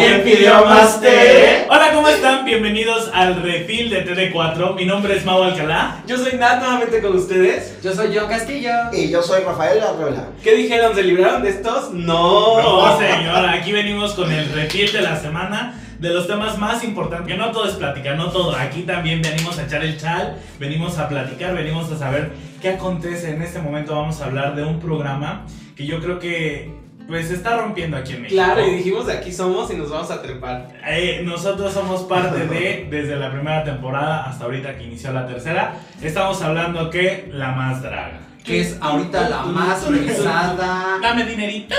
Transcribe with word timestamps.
¿Alguien 0.00 0.22
pidió 0.22 0.64
más 0.64 0.98
té? 0.98 1.66
Hola, 1.68 1.92
¿cómo 1.92 2.08
están? 2.08 2.46
Bienvenidos 2.46 3.10
al 3.12 3.42
refil 3.42 3.90
de 3.90 4.06
TD4. 4.06 4.74
Mi 4.74 4.86
nombre 4.86 5.14
es 5.14 5.26
Mau 5.26 5.42
Alcalá. 5.42 6.02
Yo 6.06 6.16
soy 6.16 6.38
Nat 6.38 6.58
nuevamente 6.58 7.02
con 7.02 7.14
ustedes. 7.14 7.76
Yo 7.82 7.94
soy 7.94 8.16
John 8.16 8.26
Castillo. 8.26 8.70
Y 8.94 9.10
yo 9.10 9.22
soy 9.22 9.42
Rafael 9.42 9.78
Arreola. 9.82 10.28
¿Qué 10.42 10.54
dijeron? 10.54 10.94
¿Se 10.94 11.02
libraron 11.02 11.42
de 11.42 11.50
estos? 11.50 11.92
No. 11.92 12.62
No, 12.62 12.98
señor, 12.98 13.46
aquí 13.46 13.72
venimos 13.72 14.14
con 14.14 14.32
el 14.32 14.50
refil 14.52 14.90
de 14.90 15.02
la 15.02 15.20
semana 15.20 15.78
de 15.98 16.08
los 16.08 16.26
temas 16.26 16.56
más 16.56 16.82
importantes. 16.82 17.28
Que 17.28 17.36
no 17.36 17.50
todo 17.50 17.66
es 17.66 17.74
plática, 17.74 18.14
no 18.14 18.30
todo. 18.30 18.56
Aquí 18.56 18.84
también 18.84 19.20
venimos 19.20 19.58
a 19.58 19.64
echar 19.64 19.84
el 19.84 20.00
chal, 20.00 20.38
venimos 20.58 20.96
a 20.96 21.10
platicar, 21.10 21.54
venimos 21.54 21.92
a 21.92 21.98
saber 21.98 22.30
qué 22.62 22.70
acontece. 22.70 23.32
En 23.32 23.42
este 23.42 23.58
momento 23.58 23.94
vamos 23.94 24.22
a 24.22 24.24
hablar 24.24 24.56
de 24.56 24.64
un 24.64 24.80
programa 24.80 25.44
que 25.76 25.84
yo 25.84 26.00
creo 26.00 26.18
que 26.18 26.79
pues 27.10 27.26
se 27.26 27.34
está 27.34 27.56
rompiendo 27.56 27.96
aquí 27.96 28.12
en 28.12 28.22
México. 28.22 28.40
Claro, 28.40 28.64
y 28.64 28.76
dijimos 28.76 29.06
de 29.06 29.14
aquí 29.14 29.32
somos 29.32 29.68
y 29.72 29.74
nos 29.74 29.90
vamos 29.90 30.10
a 30.12 30.22
trepar. 30.22 30.68
Eh, 30.86 31.22
nosotros 31.24 31.72
somos 31.74 32.02
parte 32.02 32.46
de, 32.46 32.86
desde 32.90 33.16
la 33.16 33.32
primera 33.32 33.64
temporada 33.64 34.26
hasta 34.26 34.44
ahorita 34.44 34.76
que 34.78 34.84
inició 34.84 35.12
la 35.12 35.26
tercera, 35.26 35.74
estamos 36.00 36.40
hablando 36.40 36.88
que 36.88 37.28
la 37.32 37.50
más 37.50 37.82
draga. 37.82 38.20
Que 38.44 38.60
es 38.60 38.78
ahorita 38.80 39.28
la 39.28 39.42
más 39.42 39.86
revisada. 39.90 40.98
Dame 41.02 41.24
dinerito. 41.24 41.74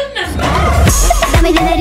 Dame 1.34 1.52
dinerito, 1.54 1.81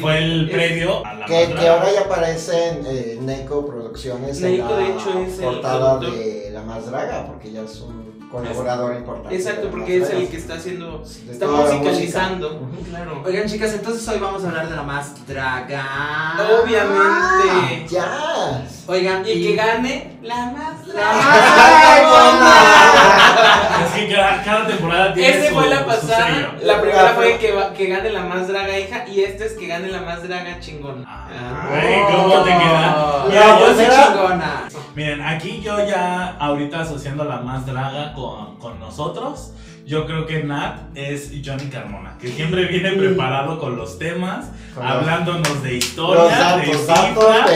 fue 0.00 0.18
el 0.18 0.48
es- 0.48 0.54
previo 0.54 1.04
a 1.06 1.14
la 1.14 1.26
Que, 1.26 1.68
ahora 1.68 1.92
ya 1.92 2.00
aparece 2.02 2.68
en 2.68 2.86
eh, 2.86 3.18
Neco 3.20 3.66
Producciones 3.66 4.40
en 4.42 4.56
Neco, 4.56 4.70
la 4.70 4.76
de 4.78 4.84
hecho, 4.88 5.18
es 5.20 5.38
el 5.38 5.44
portada 5.44 5.98
productor. 5.98 6.18
de 6.24 6.50
La 6.52 6.62
Más 6.62 6.86
Draga, 6.90 7.26
porque 7.26 7.52
ya 7.52 7.62
es 7.62 7.80
un 7.80 8.17
colaborador 8.30 8.96
importante. 8.96 9.34
Exacto, 9.36 9.64
La 9.66 9.70
porque 9.70 9.96
es 9.98 10.10
el 10.10 10.28
que 10.28 10.36
está 10.36 10.54
haciendo. 10.54 10.98
De 11.26 11.32
Está 11.32 11.46
la 11.46 11.52
musicalizando. 11.52 12.50
música. 12.60 12.88
Claro. 12.90 13.22
Oigan, 13.24 13.46
chicas, 13.48 13.72
entonces 13.74 14.06
hoy 14.08 14.18
vamos 14.18 14.44
a 14.44 14.48
hablar 14.48 14.68
de 14.68 14.76
la 14.76 14.82
más 14.82 15.26
draga. 15.26 16.36
Obviamente. 16.62 17.86
Ya. 17.88 18.62
Oigan, 18.86 19.22
Y 19.26 19.42
que 19.46 19.54
gane 19.54 20.18
la 20.22 20.46
más 20.46 20.86
La 20.88 20.94
draga. 20.94 22.32
más 22.32 23.84
Es 23.84 23.92
que 23.94 24.14
cada, 24.14 24.42
cada 24.42 24.66
temporada 24.66 25.14
tiene 25.14 25.28
Ese 25.38 25.48
su- 25.48 25.54
fue 25.54 25.68
la 25.68 25.84
pasada. 25.86 26.54
La 26.62 26.80
primera 26.80 27.10
Ah, 27.10 27.12
fue 27.14 27.36
que, 27.38 27.52
va- 27.52 27.72
que 27.72 27.86
gane 27.86 28.10
la 28.10 28.22
más 28.22 28.48
draga 28.48 28.78
hija 28.78 29.06
y 29.06 29.20
este 29.22 29.46
es 29.46 29.52
que 29.52 29.66
gane 29.66 29.88
la 29.88 30.00
más 30.02 30.22
draga 30.26 30.58
chingona. 30.60 31.04
Ah, 31.06 31.28
Ah. 31.30 32.08
¿cómo 32.10 32.42
te 32.42 32.50
queda? 32.50 32.96
Oh, 32.96 33.28
Mira, 33.28 33.58
yo 33.60 33.74
soy 33.74 33.84
chingona. 33.86 34.68
Miren, 34.98 35.22
aquí 35.22 35.60
yo 35.64 35.78
ya 35.86 36.34
ahorita 36.40 36.80
asociando 36.80 37.22
a 37.22 37.26
la 37.26 37.36
más 37.36 37.64
draga 37.64 38.12
con, 38.14 38.56
con 38.56 38.80
nosotros, 38.80 39.52
yo 39.86 40.04
creo 40.06 40.26
que 40.26 40.42
Nat 40.42 40.80
es 40.96 41.30
Johnny 41.44 41.66
Carmona, 41.70 42.18
que 42.20 42.26
siempre 42.26 42.64
viene 42.64 42.90
preparado 42.90 43.60
con 43.60 43.76
los 43.76 43.96
temas, 44.00 44.46
Con 44.74 44.82
los- 44.84 44.92
hablándonos 44.92 45.62
de 45.62 45.76
historia, 45.76 46.24
de 46.24 46.30
datos, 46.30 46.76
cifras. 46.78 47.48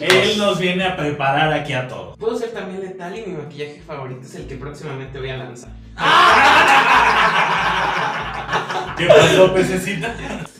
Él 0.00 0.38
nos 0.38 0.58
viene 0.58 0.86
a 0.86 0.96
preparar 0.96 1.52
aquí 1.52 1.72
a 1.72 1.86
todos. 1.86 2.16
Puedo 2.18 2.36
ser 2.36 2.50
también 2.50 2.80
letal 2.80 3.16
y 3.16 3.26
mi 3.30 3.36
maquillaje 3.36 3.80
favorito 3.86 4.22
es 4.24 4.34
el 4.34 4.48
que 4.48 4.56
próximamente 4.56 5.20
voy 5.20 5.30
a 5.30 5.36
lanzar. 5.36 5.70
¿Qué 8.96 9.06
pasó, 9.06 9.54
pececita? 9.54 10.14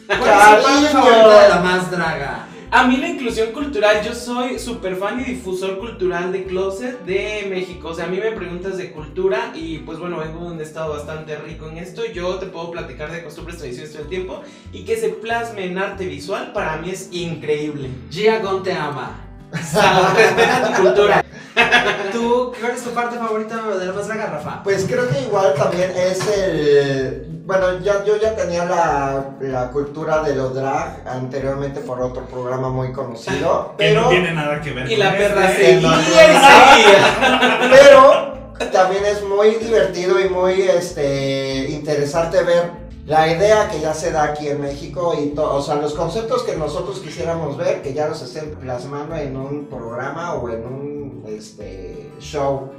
¿Cuál 0.07 0.85
es 0.85 0.93
de 0.95 1.49
la 1.49 1.61
más 1.65 1.91
draga? 1.91 2.45
A 2.71 2.87
mí 2.87 2.99
la 2.99 3.09
inclusión 3.09 3.53
cultural, 3.53 4.05
yo 4.05 4.15
soy 4.15 4.59
súper 4.59 4.97
fan 4.97 5.21
y 5.21 5.25
difusor 5.25 5.79
cultural 5.79 6.33
de 6.33 6.45
Closet 6.45 7.03
de 7.05 7.47
México. 7.49 7.89
O 7.89 7.95
sea, 7.95 8.05
a 8.05 8.09
mí 8.09 8.19
me 8.19 8.31
preguntas 8.33 8.77
de 8.77 8.93
cultura 8.93 9.53
y 9.55 9.79
pues 9.79 9.99
bueno, 9.99 10.19
vengo 10.19 10.45
de 10.45 10.53
un 10.53 10.61
estado 10.61 10.93
bastante 10.93 11.37
rico 11.37 11.67
en 11.71 11.79
esto. 11.79 12.05
Yo 12.05 12.35
te 12.35 12.45
puedo 12.45 12.71
platicar 12.71 13.11
de 13.11 13.25
costumbres, 13.25 13.57
tradiciones 13.57 13.93
todo 13.93 14.03
el 14.03 14.09
tiempo 14.11 14.43
y 14.71 14.85
que 14.85 14.97
se 14.97 15.09
plasme 15.09 15.65
en 15.65 15.79
arte 15.79 16.05
visual 16.05 16.53
para 16.53 16.77
mí 16.77 16.91
es 16.91 17.09
increíble. 17.11 17.89
Gia 18.11 18.41
Gon 18.41 18.63
te 18.63 18.73
ama. 18.73 19.25
O 19.51 19.57
sea, 19.57 20.13
respeta 20.15 20.75
tu 20.75 20.83
cultura. 20.83 21.25
¿Tú, 22.13 22.53
cuál 22.61 22.73
es 22.73 22.83
tu 22.83 22.91
parte 22.91 23.17
favorita 23.17 23.57
de 23.79 23.87
la 23.87 23.93
más 23.95 24.07
draga, 24.07 24.27
Rafa? 24.27 24.63
Pues 24.63 24.85
creo 24.87 25.09
que 25.09 25.23
igual 25.23 25.55
también 25.55 25.91
es 25.97 26.21
el... 26.29 27.28
Bueno, 27.49 27.79
ya, 27.81 28.05
yo 28.05 28.19
ya 28.19 28.37
tenía 28.37 28.67
la, 28.67 29.31
la 29.41 29.71
cultura 29.71 30.23
de 30.23 30.35
los 30.37 30.55
drag 30.55 31.03
anteriormente 31.09 31.81
por 31.81 31.99
otro 31.99 32.27
programa 32.27 32.69
muy 32.69 32.93
conocido, 32.93 33.75
Que 33.79 33.95
no 33.95 34.01
pero, 34.03 34.09
tiene 34.11 34.33
nada 34.35 34.61
que 34.61 34.71
ver 34.73 34.85
Y 34.93 34.97
con 34.97 35.05
la 35.07 35.17
perra 35.17 35.51
este. 35.51 35.65
seguía 35.65 36.03
seguía. 36.03 37.59
pero 37.71 38.69
también 38.71 39.03
es 39.07 39.25
muy 39.25 39.53
divertido 39.55 40.21
y 40.21 40.29
muy 40.29 40.61
este, 40.61 41.71
interesante 41.71 42.43
ver 42.43 42.71
la 43.07 43.27
idea 43.29 43.71
que 43.71 43.81
ya 43.81 43.95
se 43.95 44.13
da 44.13 44.25
aquí 44.25 44.49
en 44.49 44.61
México 44.61 45.15
y 45.19 45.29
to- 45.31 45.55
o 45.55 45.63
sea, 45.63 45.77
los 45.77 45.95
conceptos 45.95 46.43
que 46.43 46.55
nosotros 46.55 46.99
quisiéramos 47.01 47.57
ver, 47.57 47.81
que 47.81 47.95
ya 47.95 48.09
los 48.09 48.21
estén 48.21 48.51
plasmando 48.57 49.17
en 49.17 49.35
un 49.39 49.65
programa 49.69 50.35
o 50.35 50.51
en 50.51 50.67
un 50.67 51.25
este, 51.27 52.11
show 52.21 52.71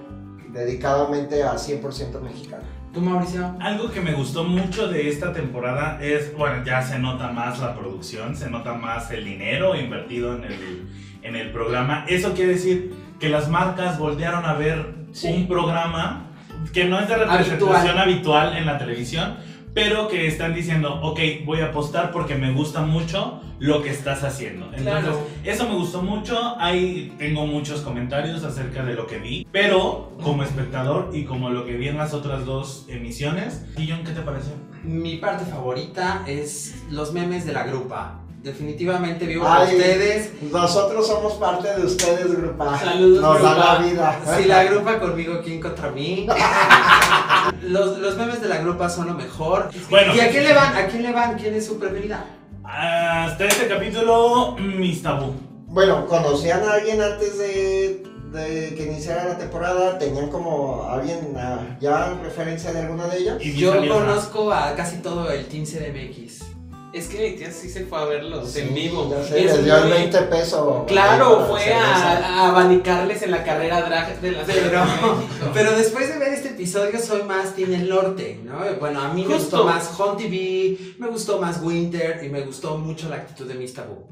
dedicadamente 0.50 1.42
a 1.44 1.54
100% 1.56 2.22
mexicano. 2.22 2.78
¿Tú, 2.94 3.02
Mauricio? 3.02 3.56
Algo 3.60 3.92
que 3.92 4.02
me 4.02 4.14
gustó 4.14 4.44
mucho 4.44 4.88
de 4.88 5.10
esta 5.10 5.32
temporada 5.32 6.00
es, 6.02 6.36
bueno, 6.36 6.64
ya 6.66 6.82
se 6.82 6.98
nota 6.98 7.32
más 7.32 7.60
la 7.60 7.76
producción, 7.76 8.36
se 8.36 8.50
nota 8.50 8.74
más 8.74 9.12
el 9.12 9.26
dinero 9.26 9.76
invertido 9.76 10.36
en 10.36 10.46
el, 10.46 10.90
en 11.22 11.36
el 11.36 11.52
programa. 11.52 12.06
Eso 12.08 12.34
quiere 12.34 12.54
decir 12.54 12.94
que 13.20 13.30
las 13.30 13.48
marcas 13.48 14.00
voltearon 14.00 14.46
a 14.46 14.54
ver 14.54 14.98
Sí. 15.12 15.28
un 15.28 15.48
programa 15.48 16.28
que 16.74 16.86
no 16.86 17.00
es 17.00 17.08
de 17.08 17.16
representación 17.18 17.98
habitual. 17.98 18.56
en 18.58 18.66
la 18.66 18.78
televisión, 18.78 19.38
pero 19.74 20.08
que 20.08 20.28
están 20.28 20.54
diciendo, 20.54 21.00
ok, 21.02 21.20
voy 21.46 21.60
a 21.62 21.68
apostar 21.68 22.12
porque 22.12 22.36
me 22.36 22.52
gusta 22.52 22.82
mucho 22.82 23.42
lo 23.60 23.82
que 23.84 23.90
estás 23.90 24.24
haciendo. 24.24 24.66
Entonces, 24.68 24.84
Claro. 24.84 25.28
eso 25.44 25.68
me 25.68 25.76
gustó 25.76 26.02
mucho. 26.02 26.56
Ahí 26.60 27.14
tengo 27.18 27.46
muchos 27.46 27.82
comentarios 27.82 28.44
acerca 28.44 28.84
de 28.84 28.94
lo 28.94 29.06
que 29.06 29.18
vi. 29.20 29.46
Pero 29.52 30.14
como 30.24 30.44
espectador 30.44 31.12
y 31.14 31.26
como 31.26 31.50
lo 31.50 31.66
que 31.66 31.74
vi 31.76 31.90
en 31.90 31.98
las 31.98 32.14
otras 32.14 32.46
dos 32.46 32.86
emisiones, 32.88 33.66
¿y 33.78 33.90
John 33.90 34.04
qué 34.06 34.12
te 34.12 34.22
pareció? 34.22 34.54
Mi 34.84 35.18
parte 35.18 35.44
favorita 35.46 36.24
es 36.26 36.84
los 36.90 37.12
memes 37.12 37.46
de 37.46 37.52
la 37.54 37.64
grupa. 37.64 38.22
Definitivamente 38.42 39.26
vivo 39.26 39.44
con 39.44 39.52
Ay, 39.52 39.76
ustedes. 39.76 40.32
Nosotros 40.50 41.06
somos 41.06 41.34
parte 41.34 41.76
de 41.76 41.86
ustedes, 41.86 42.32
grupa. 42.38 42.80
Saludos, 42.80 43.22
Nos 43.22 43.42
da 43.42 43.54
grupa. 43.54 43.74
la 43.74 43.80
vida. 43.86 44.20
Si 44.38 44.44
la 44.46 44.64
grupa 44.64 45.00
conmigo, 45.00 45.42
¿quién 45.44 45.60
contra 45.60 45.92
mí? 45.92 46.26
los, 47.64 47.98
los 47.98 48.16
memes 48.16 48.42
de 48.42 48.48
la 48.48 48.60
grupa 48.60 48.90
son 48.90 49.08
lo 49.08 49.14
mejor. 49.14 49.70
Bueno. 49.90 50.16
¿Y 50.16 50.22
a 50.22 50.30
quién 50.32 50.46
le 50.46 50.54
van? 50.54 50.74
¿A 50.76 50.88
quién 50.88 51.04
le 51.04 51.12
van? 51.12 51.38
¿Quién 51.38 51.54
es 51.56 51.66
su 51.66 51.78
preferida? 51.78 52.26
Hasta 52.64 53.46
este 53.46 53.68
capítulo, 53.68 54.56
mis 54.58 55.02
tabú. 55.02 55.34
Bueno, 55.68 56.06
conocían 56.08 56.64
a 56.64 56.74
alguien 56.74 57.02
antes 57.02 57.38
de, 57.38 58.04
de 58.32 58.74
que 58.76 58.86
iniciara 58.90 59.26
la 59.26 59.38
temporada, 59.38 59.98
tenían 60.00 60.30
como 60.30 60.88
alguien 60.90 61.34
ah, 61.36 61.60
ya 61.82 62.14
referencia 62.24 62.72
de 62.72 62.80
alguna 62.82 63.08
de 63.08 63.18
ellas. 63.18 63.38
Yo 63.42 63.76
conozco 63.88 64.52
a 64.54 64.76
casi 64.76 64.98
todo 64.98 65.30
el 65.30 65.46
Team 65.48 65.66
CDMX. 65.66 66.46
Es 66.92 67.08
que 67.08 67.20
mi 67.20 67.36
tía 67.38 67.52
sí 67.52 67.70
se 67.70 67.86
fue 67.86 68.00
a 68.00 68.06
verlos 68.06 68.56
en 68.56 68.70
Sí, 68.70 68.74
vivo. 68.74 69.08
Ya 69.12 69.24
sé, 69.24 69.46
Es 69.46 69.56
les 69.56 69.64
dio 69.66 69.76
el 69.78 69.84
muy- 69.84 69.92
20 69.92 70.22
pesos. 70.24 70.84
Claro, 70.88 71.46
fue 71.48 71.72
a, 71.72 72.18
a 72.18 72.50
abanicarles 72.50 73.22
en 73.22 73.32
la 73.32 73.44
carrera 73.44 73.82
drag 73.84 74.20
de 74.20 74.32
la 74.32 74.44
Pero, 74.44 74.84
pero 75.54 75.72
después 75.78 76.12
de 76.12 76.18
ver 76.18 76.34
este 76.34 76.50
episodio 76.50 77.00
soy 77.00 77.22
más 77.24 77.54
Team 77.56 77.74
el 77.74 77.88
Norte, 77.90 78.40
¿no? 78.44 78.58
Bueno, 78.80 79.02
a 79.02 79.14
mí 79.14 79.24
me 79.24 79.36
gustó 79.36 79.66
más 79.66 79.92
Home 80.00 80.18
TV, 80.24 80.96
me 80.98 81.08
gustó 81.10 81.40
más 81.40 81.62
Winter 81.62 82.22
y 82.24 82.30
me 82.30 82.42
gustó 82.42 82.78
mucho 82.80 83.08
la 83.08 83.18
actitud 83.18 83.46
de 83.48 83.54
Miss 83.54 83.76
Tabú. 83.76 84.08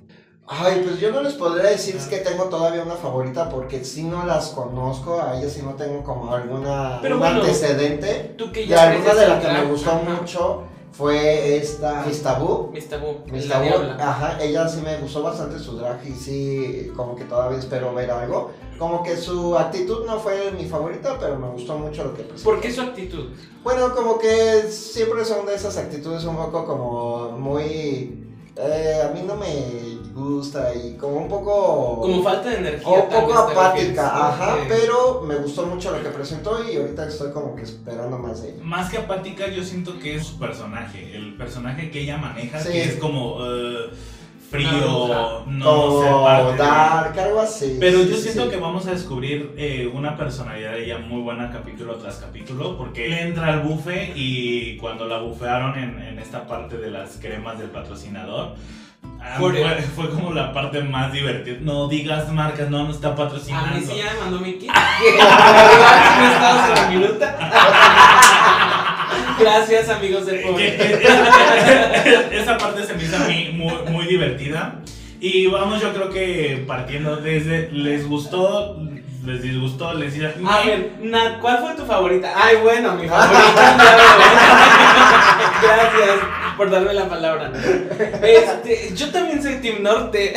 Ay, 0.49 0.81
pues 0.87 0.99
yo 1.01 1.11
no 1.11 1.21
les 1.23 1.33
podría 1.33 1.71
decir 1.71 1.95
es 1.97 2.05
que 2.05 2.17
tengo 2.19 2.45
todavía 2.45 2.83
una 2.83 2.95
favorita 2.95 3.49
porque 3.49 3.83
si 3.83 4.03
no 4.03 4.23
las 4.25 4.49
conozco, 4.49 5.19
a 5.21 5.37
ellas 5.37 5.51
sí 5.51 5.61
no 5.61 5.73
tengo 5.73 6.03
como 6.03 6.33
alguna 6.33 6.99
Pero 7.01 7.15
un 7.15 7.21
bueno, 7.21 7.41
antecedente. 7.41 8.35
Tú 8.37 8.51
que 8.51 8.61
Y 8.61 8.67
ya 8.67 8.91
alguna 8.91 9.13
de 9.15 9.27
las 9.27 9.43
que 9.43 9.51
me 9.51 9.63
gustó 9.65 9.91
ajá. 9.91 10.01
mucho 10.21 10.63
fue 10.97 11.57
esta 11.57 12.03
Miss 12.07 12.23
Tabú. 12.23 12.71
Miss 12.73 12.89
Tabú, 12.89 13.19
Miss 13.31 13.47
Tabú, 13.47 13.67
ajá, 13.99 14.41
ella 14.41 14.67
sí 14.67 14.81
me 14.81 14.97
gustó 14.97 15.21
bastante 15.21 15.59
su 15.59 15.77
drag 15.77 15.99
y 16.07 16.13
sí, 16.13 16.91
como 16.95 17.15
que 17.15 17.25
todavía 17.25 17.59
espero 17.59 17.93
ver 17.93 18.09
algo. 18.09 18.51
Como 18.79 19.03
que 19.03 19.15
su 19.15 19.55
actitud 19.57 20.05
no 20.05 20.19
fue 20.19 20.51
mi 20.51 20.65
favorita, 20.65 21.17
pero 21.19 21.37
me 21.37 21.49
gustó 21.49 21.77
mucho 21.77 22.03
lo 22.03 22.13
que 22.15 22.23
presentó. 22.23 22.49
¿Por 22.49 22.61
qué 22.61 22.71
su 22.71 22.81
actitud? 22.81 23.29
Bueno, 23.63 23.93
como 23.93 24.17
que 24.17 24.63
siempre 24.69 25.23
son 25.23 25.45
de 25.45 25.55
esas 25.55 25.77
actitudes 25.77 26.23
un 26.25 26.35
poco 26.35 26.65
como 26.65 27.31
muy... 27.31 28.26
eh, 28.59 29.01
a 29.07 29.13
mí 29.13 29.21
no 29.25 29.35
me 29.35 29.97
gusta 30.13 30.73
y 30.73 30.93
como 30.95 31.17
un 31.17 31.27
poco... 31.27 31.99
Como 32.01 32.23
falta 32.23 32.49
de 32.49 32.57
energía. 32.57 32.87
o 32.87 33.03
un 33.03 33.09
poco 33.09 33.33
apática, 33.33 34.29
ajá, 34.29 34.57
pero 34.67 35.21
me 35.21 35.35
gustó 35.35 35.65
mucho 35.67 35.91
lo 35.91 36.01
que 36.01 36.09
presentó 36.09 36.63
y 36.63 36.75
ahorita 36.77 37.07
estoy 37.07 37.31
como 37.31 37.55
que 37.55 37.63
esperando 37.63 38.17
más 38.17 38.41
de 38.41 38.49
ella. 38.49 38.63
Más 38.63 38.89
que 38.89 38.97
apática, 38.97 39.47
yo 39.47 39.63
siento 39.63 39.99
que 39.99 40.15
es 40.15 40.25
su 40.25 40.39
personaje. 40.39 41.15
El 41.15 41.35
personaje 41.37 41.91
que 41.91 42.01
ella 42.01 42.17
maneja, 42.17 42.59
Sí. 42.59 42.71
que 42.71 42.83
es 42.83 42.95
como 42.95 43.37
eh, 43.45 43.89
frío, 44.49 45.43
no 45.47 45.99
de- 46.51 46.57
Dark, 46.57 47.19
algo 47.19 47.41
así. 47.41 47.77
Pero 47.79 47.99
sí, 48.03 48.09
yo 48.09 48.15
sí, 48.15 48.21
siento 48.23 48.45
sí. 48.45 48.49
que 48.51 48.57
vamos 48.57 48.87
a 48.87 48.91
descubrir 48.91 49.53
eh, 49.57 49.89
una 49.93 50.15
personalidad 50.17 50.71
de 50.71 50.85
ella 50.85 50.97
muy 50.99 51.21
buena 51.21 51.49
capítulo 51.51 51.95
tras 51.95 52.15
capítulo, 52.17 52.77
porque 52.77 53.07
él 53.07 53.13
entra 53.29 53.47
al 53.53 53.61
bufe 53.61 54.13
y 54.15 54.77
cuando 54.77 55.05
la 55.07 55.19
bufearon 55.19 55.77
en, 55.77 56.01
en 56.01 56.19
esta 56.19 56.47
parte 56.47 56.77
de 56.77 56.91
las 56.91 57.17
cremas 57.21 57.59
del 57.59 57.69
patrocinador, 57.69 58.55
ah, 59.21 59.35
fue, 59.37 59.51
fue 59.95 60.09
como 60.09 60.31
la 60.33 60.53
parte 60.53 60.81
más 60.81 61.11
divertida. 61.11 61.57
No 61.61 61.87
digas 61.87 62.31
marcas, 62.31 62.69
no, 62.69 62.83
no 62.85 62.91
está 62.91 63.09
A 63.09 63.15
patrocinando. 63.15 63.75
mí 63.75 63.81
sí 63.85 63.97
ya 63.97 64.13
me 64.13 64.19
mandó 64.21 64.39
mi 64.39 64.53
kit. 64.53 64.69
Estabas 66.33 66.69
en 66.69 66.75
la 66.75 66.87
minuta. 66.89 67.37
Gracias, 69.39 69.89
amigos 69.89 70.25
de 70.25 70.39
Que- 70.39 70.45
Pobre. 70.47 70.75
que- 70.77 70.93
esa, 71.03 72.31
esa 72.31 72.57
parte 72.57 72.83
se 72.85 72.93
me 72.93 73.03
hizo 73.03 73.15
a 73.17 73.19
mí 73.27 73.49
muy, 73.53 73.73
muy 73.91 74.05
divertida. 74.05 74.79
Y 75.19 75.47
vamos, 75.47 75.81
yo 75.81 75.93
creo 75.93 76.09
que 76.09 76.63
partiendo 76.67 77.15
desde, 77.17 77.71
les 77.71 78.07
gustó, 78.07 78.77
les 79.25 79.41
disgustó, 79.41 79.93
les 79.93 80.13
decía, 80.13 80.33
A 80.47 80.59
ver, 80.65 80.91
Nat, 81.01 81.39
¿cuál 81.39 81.57
fue 81.59 81.73
tu 81.75 81.85
favorita? 81.85 82.31
Ay, 82.35 82.57
bueno, 82.61 82.93
mi 82.95 83.07
favorita. 83.07 83.77
Gracias 85.61 86.19
por 86.55 86.69
darme 86.69 86.93
la 86.93 87.09
palabra. 87.09 87.51
Este, 88.21 88.93
yo 88.95 89.09
también 89.11 89.41
soy 89.41 89.55
Team 89.55 89.81
Norte. 89.83 90.33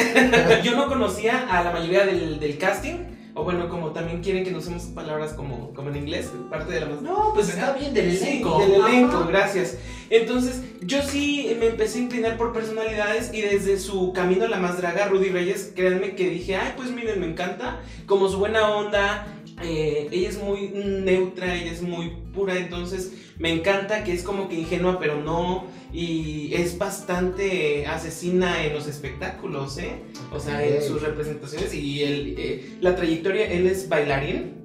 Yo 0.65 0.73
no 0.77 0.87
conocía 0.87 1.47
a 1.51 1.63
la 1.63 1.71
mayoría 1.73 2.05
del, 2.07 2.39
del 2.41 2.59
casting. 2.59 2.97
O 3.41 3.45
bueno, 3.45 3.71
como 3.71 3.93
también 3.93 4.21
quieren 4.23 4.45
que 4.45 4.51
no 4.51 4.59
usemos 4.59 4.83
palabras 4.85 5.33
como, 5.33 5.73
como 5.73 5.89
en 5.89 5.97
inglés, 5.97 6.31
parte 6.51 6.75
de 6.75 6.81
la 6.81 6.87
más. 6.87 7.01
No, 7.01 7.31
pues 7.33 7.49
está 7.49 7.73
bien 7.73 7.95
del 7.95 8.15
Sí, 8.15 8.25
elenco. 8.29 8.59
del 8.59 8.73
elenco, 8.75 9.17
Ajá. 9.17 9.27
gracias. 9.29 9.79
Entonces, 10.11 10.61
yo 10.83 11.01
sí 11.03 11.57
me 11.59 11.67
empecé 11.69 11.99
a 12.01 12.03
inclinar 12.03 12.37
por 12.37 12.53
personalidades 12.53 13.33
y 13.33 13.41
desde 13.41 13.79
su 13.79 14.13
camino 14.13 14.45
a 14.45 14.49
la 14.49 14.59
más 14.59 14.77
draga, 14.77 15.07
Rudy 15.07 15.31
Reyes, 15.31 15.73
créanme 15.75 16.15
que 16.17 16.29
dije, 16.29 16.57
ay, 16.57 16.75
pues 16.77 16.91
miren, 16.91 17.19
me 17.21 17.27
encanta, 17.29 17.81
como 18.07 18.29
su 18.29 18.37
buena 18.39 18.69
onda, 18.77 19.27
eh, 19.63 20.09
ella 20.11 20.29
es 20.29 20.43
muy 20.43 20.69
neutra, 20.75 21.55
ella 21.55 21.73
es 21.73 21.83
muy 21.83 22.13
pura, 22.35 22.57
entonces 22.57 23.13
me 23.39 23.53
encanta 23.53 24.05
que 24.05 24.13
es 24.13 24.23
como 24.23 24.49
que 24.49 24.57
ingenua, 24.57 24.99
pero 24.99 25.17
no, 25.17 25.67
y 25.93 26.53
es 26.55 26.77
bastante 26.79 27.87
asesina 27.87 28.65
en 28.65 28.75
los 28.75 28.87
espectáculos, 28.87 29.79
¿eh? 29.79 29.93
O 30.33 30.39
sea, 30.41 30.65
en 30.65 30.83
sus 30.83 31.03
representaciones 31.03 31.73
y 31.75 32.03
el, 32.03 32.35
eh, 32.39 32.71
la 32.81 32.95
trayectoria, 32.97 33.47
él 33.51 33.67
es 33.67 33.89
bailarín. 33.89 34.59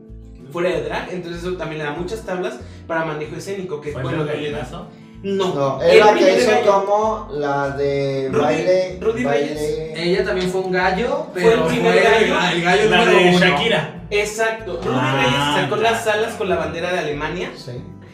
Fuera 0.52 0.70
de 0.70 0.84
drag, 0.84 1.10
entonces 1.12 1.42
eso 1.42 1.54
también 1.58 1.80
le 1.80 1.86
da 1.86 1.94
muchas 1.94 2.24
tablas 2.26 2.60
para 2.88 3.04
manejo 3.04 3.36
escénico, 3.36 3.82
que 3.82 3.92
¿Fue 3.92 4.04
bueno 4.04 4.22
el 4.22 4.30
que 4.30 4.38
le 4.38 4.52
da. 4.52 4.60
gallinazo? 4.60 4.88
No, 5.24 5.56
No, 5.56 5.82
es 5.82 6.00
la 6.00 6.14
que 6.14 6.38
hizo 6.38 6.52
gallo 6.52 6.86
como 6.86 7.30
la 7.34 7.70
de 7.72 8.30
Rudy- 8.32 8.42
baile. 8.42 8.98
Rudy 9.02 9.24
baile. 9.24 9.94
Ella 10.02 10.24
también 10.24 10.50
fue 10.52 10.62
un 10.62 10.72
gallo, 10.72 11.28
Fue 11.34 11.42
pero 11.42 11.64
el 11.64 11.74
primer 11.74 11.96
gallo. 12.04 12.36
el 12.54 12.62
gallo 12.62 12.90
La 12.92 13.06
de 13.06 13.16
uno. 13.30 13.40
Shakira. 13.40 13.95
Exacto, 14.10 14.78
Rudy 14.84 14.96
Ah, 15.00 15.16
Reyes 15.16 15.64
sacó 15.70 15.76
ya. 15.78 15.92
las 15.92 16.08
alas 16.08 16.34
con 16.36 16.50
la 16.50 16.56
bandera 16.58 16.92
de 16.94 17.00
Alemania 17.00 17.52
Sí. 17.56 17.72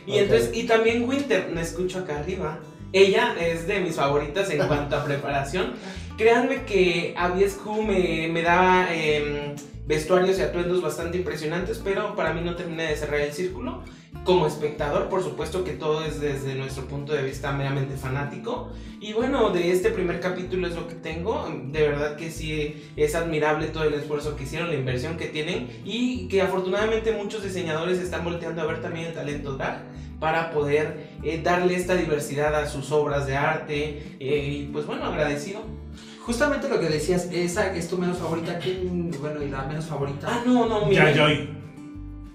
y 0.07 0.17
entonces 0.17 0.51
y 0.53 0.63
también 0.63 1.07
Winter, 1.07 1.49
me 1.53 1.61
escucho 1.61 1.99
acá 1.99 2.19
arriba. 2.19 2.59
Ella 2.93 3.35
es 3.39 3.67
de 3.67 3.79
mis 3.79 3.95
favoritas 3.95 4.49
en 4.49 4.65
cuanto 4.67 4.95
a 4.97 5.03
preparación. 5.05 5.73
Créanme 6.17 6.63
que 6.65 7.13
Aviescu 7.17 7.81
me, 7.83 8.27
me 8.31 8.41
daba 8.41 8.87
em, 8.93 9.55
vestuarios 9.85 10.37
y 10.39 10.41
atuendos 10.41 10.81
bastante 10.81 11.17
impresionantes, 11.17 11.79
pero 11.83 12.15
para 12.15 12.33
mí 12.33 12.41
no 12.41 12.55
termina 12.55 12.83
de 12.83 12.95
cerrar 12.97 13.21
el 13.21 13.33
círculo. 13.33 13.83
Como 14.23 14.45
espectador, 14.45 15.09
por 15.09 15.23
supuesto 15.23 15.63
que 15.63 15.71
todo 15.71 16.03
es 16.05 16.21
desde 16.21 16.53
nuestro 16.53 16.85
punto 16.85 17.13
de 17.13 17.23
vista 17.23 17.51
meramente 17.53 17.97
fanático. 17.97 18.69
Y 18.99 19.13
bueno, 19.13 19.49
de 19.49 19.71
este 19.71 19.89
primer 19.89 20.19
capítulo 20.19 20.67
es 20.67 20.75
lo 20.75 20.87
que 20.87 20.93
tengo. 20.93 21.49
De 21.71 21.87
verdad 21.87 22.15
que 22.17 22.29
sí 22.29 22.91
es 22.95 23.15
admirable 23.15 23.67
todo 23.67 23.85
el 23.85 23.95
esfuerzo 23.95 24.35
que 24.35 24.43
hicieron, 24.43 24.67
la 24.69 24.75
inversión 24.75 25.17
que 25.17 25.25
tienen 25.25 25.69
y 25.83 26.27
que 26.27 26.41
afortunadamente 26.43 27.11
muchos 27.13 27.43
diseñadores 27.43 27.97
están 27.97 28.23
volteando 28.23 28.61
a 28.61 28.65
ver 28.65 28.81
también 28.81 29.07
el 29.07 29.13
talento 29.15 29.53
drag 29.53 29.85
para 30.19 30.51
poder 30.51 31.09
eh, 31.23 31.41
darle 31.43 31.73
esta 31.75 31.95
diversidad 31.95 32.53
a 32.53 32.67
sus 32.67 32.91
obras 32.91 33.25
de 33.25 33.35
arte. 33.35 34.17
eh, 34.19 34.47
y 34.47 34.69
pues 34.71 34.85
bueno, 34.85 35.05
agradecido. 35.05 35.61
Justamente 36.23 36.69
lo 36.69 36.79
que 36.79 36.89
decías, 36.89 37.27
esa 37.31 37.75
es 37.75 37.89
tu 37.89 37.97
menos 37.97 38.19
favorita. 38.19 38.59
¿Quién, 38.59 39.09
bueno, 39.19 39.41
y 39.41 39.49
la 39.49 39.63
menos 39.63 39.85
favorita? 39.85 40.27
Ah, 40.29 40.43
no, 40.45 40.67
no, 40.67 40.85
mira. 40.85 41.11
Yayoi. 41.11 41.49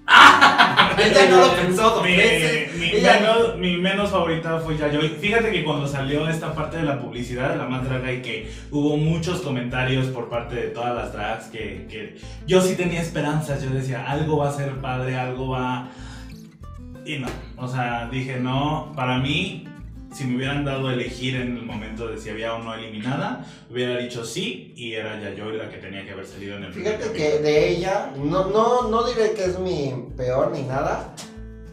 Ella 0.98 1.28
no 1.31 1.40
lo 1.46 1.54
pensó 1.54 1.90
dos 1.90 2.04
Mi, 2.04 2.16
veces. 2.16 2.75
mi 2.76 2.87
Ella- 2.90 3.20
menos, 3.20 3.56
mi 3.58 3.76
menos 3.76 4.10
favorita 4.10 4.58
fue 4.60 4.76
Yayoi. 4.76 5.08
Fíjate 5.20 5.50
que 5.52 5.64
cuando 5.64 5.87
salió 5.87 6.28
esta 6.28 6.54
parte 6.54 6.78
de 6.78 6.82
la 6.84 6.98
publicidad 6.98 7.50
de 7.50 7.56
la 7.56 7.64
más 7.69 7.84
draga 7.84 8.12
y 8.12 8.22
que 8.22 8.50
hubo 8.70 8.96
muchos 8.96 9.40
comentarios 9.43 10.06
por 10.08 10.28
parte 10.28 10.54
de 10.54 10.69
todas 10.69 10.94
las 10.94 11.12
drags 11.12 11.46
que, 11.46 11.87
que 11.90 12.16
yo 12.46 12.60
sí 12.60 12.75
tenía 12.76 13.00
esperanzas. 13.02 13.62
Yo 13.62 13.70
decía, 13.70 14.04
algo 14.10 14.38
va 14.38 14.48
a 14.48 14.52
ser 14.52 14.72
padre, 14.81 15.16
algo 15.16 15.48
va. 15.48 15.88
Y 17.04 17.19
no. 17.19 17.28
O 17.56 17.69
sea, 17.69 18.08
dije, 18.10 18.38
no, 18.40 18.92
para 18.96 19.19
mí. 19.19 19.64
Si 20.16 20.24
me 20.24 20.36
hubieran 20.36 20.64
dado 20.64 20.88
a 20.88 20.94
elegir 20.94 21.36
en 21.36 21.58
el 21.58 21.62
momento 21.62 22.08
de 22.08 22.16
si 22.18 22.30
había 22.30 22.54
o 22.54 22.62
no 22.62 22.72
eliminada, 22.74 23.44
hubiera 23.70 23.98
dicho 23.98 24.24
sí 24.24 24.72
y 24.74 24.94
era 24.94 25.20
Yayoi 25.20 25.58
la 25.58 25.68
que 25.68 25.76
tenía 25.76 26.06
que 26.06 26.12
haber 26.12 26.26
salido 26.26 26.56
en 26.56 26.64
el 26.64 26.72
primer 26.72 26.96
Fíjate 26.96 27.12
que 27.12 27.18
capítulo. 27.24 27.42
de 27.42 27.68
ella, 27.68 28.12
no, 28.16 28.46
no, 28.48 28.88
no 28.88 29.04
diré 29.06 29.32
que 29.32 29.44
es 29.44 29.58
mi 29.58 29.92
peor 30.16 30.52
ni 30.52 30.62
nada, 30.62 31.14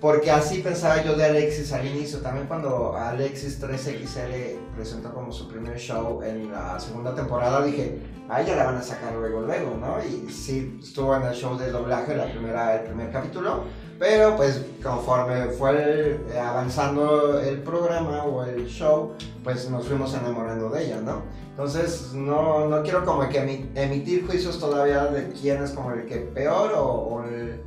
porque 0.03 0.29
así 0.29 0.59
pensaba 0.61 1.01
yo 1.01 1.15
de 1.15 1.23
Alexis 1.23 1.71
al 1.71 1.87
inicio. 1.87 2.19
También 2.19 2.45
cuando 2.45 2.93
Alexis 2.97 3.61
13XL 3.63 4.57
presentó 4.75 5.13
como 5.13 5.31
su 5.31 5.47
primer 5.47 5.77
show 5.77 6.21
en 6.21 6.51
la 6.51 6.77
segunda 6.77 7.15
temporada, 7.15 7.63
dije, 7.63 7.99
a 8.29 8.41
ella 8.41 8.57
la 8.57 8.65
van 8.65 8.75
a 8.75 8.81
sacar 8.81 9.13
luego, 9.13 9.39
luego, 9.41 9.77
¿no? 9.79 9.95
Y 10.03 10.29
sí, 10.29 10.77
estuvo 10.83 11.15
en 11.15 11.23
el 11.23 11.33
show 11.33 11.57
de 11.57 11.71
doblaje, 11.71 12.17
la 12.17 12.29
primera, 12.29 12.75
el 12.75 12.81
primer 12.81 13.11
capítulo, 13.13 13.63
pero 13.97 14.35
pues 14.35 14.61
conforme 14.83 15.45
fue 15.57 16.19
avanzando 16.37 17.39
el 17.39 17.61
programa 17.61 18.25
o 18.25 18.43
el 18.43 18.67
show, 18.67 19.13
pues 19.41 19.69
nos 19.69 19.87
fuimos 19.87 20.13
enamorando 20.13 20.69
de 20.69 20.85
ella, 20.85 20.99
¿no? 20.99 21.21
Entonces, 21.51 22.11
no, 22.13 22.67
no 22.67 22.83
quiero 22.83 23.05
como 23.05 23.29
que 23.29 23.39
emi- 23.41 23.69
emitir 23.75 24.25
juicios 24.27 24.59
todavía 24.59 25.05
de 25.05 25.31
quién 25.31 25.63
es 25.63 25.71
como 25.71 25.91
el 25.91 26.05
que 26.07 26.17
peor 26.17 26.73
o, 26.73 26.83
o 26.83 27.23
el, 27.23 27.61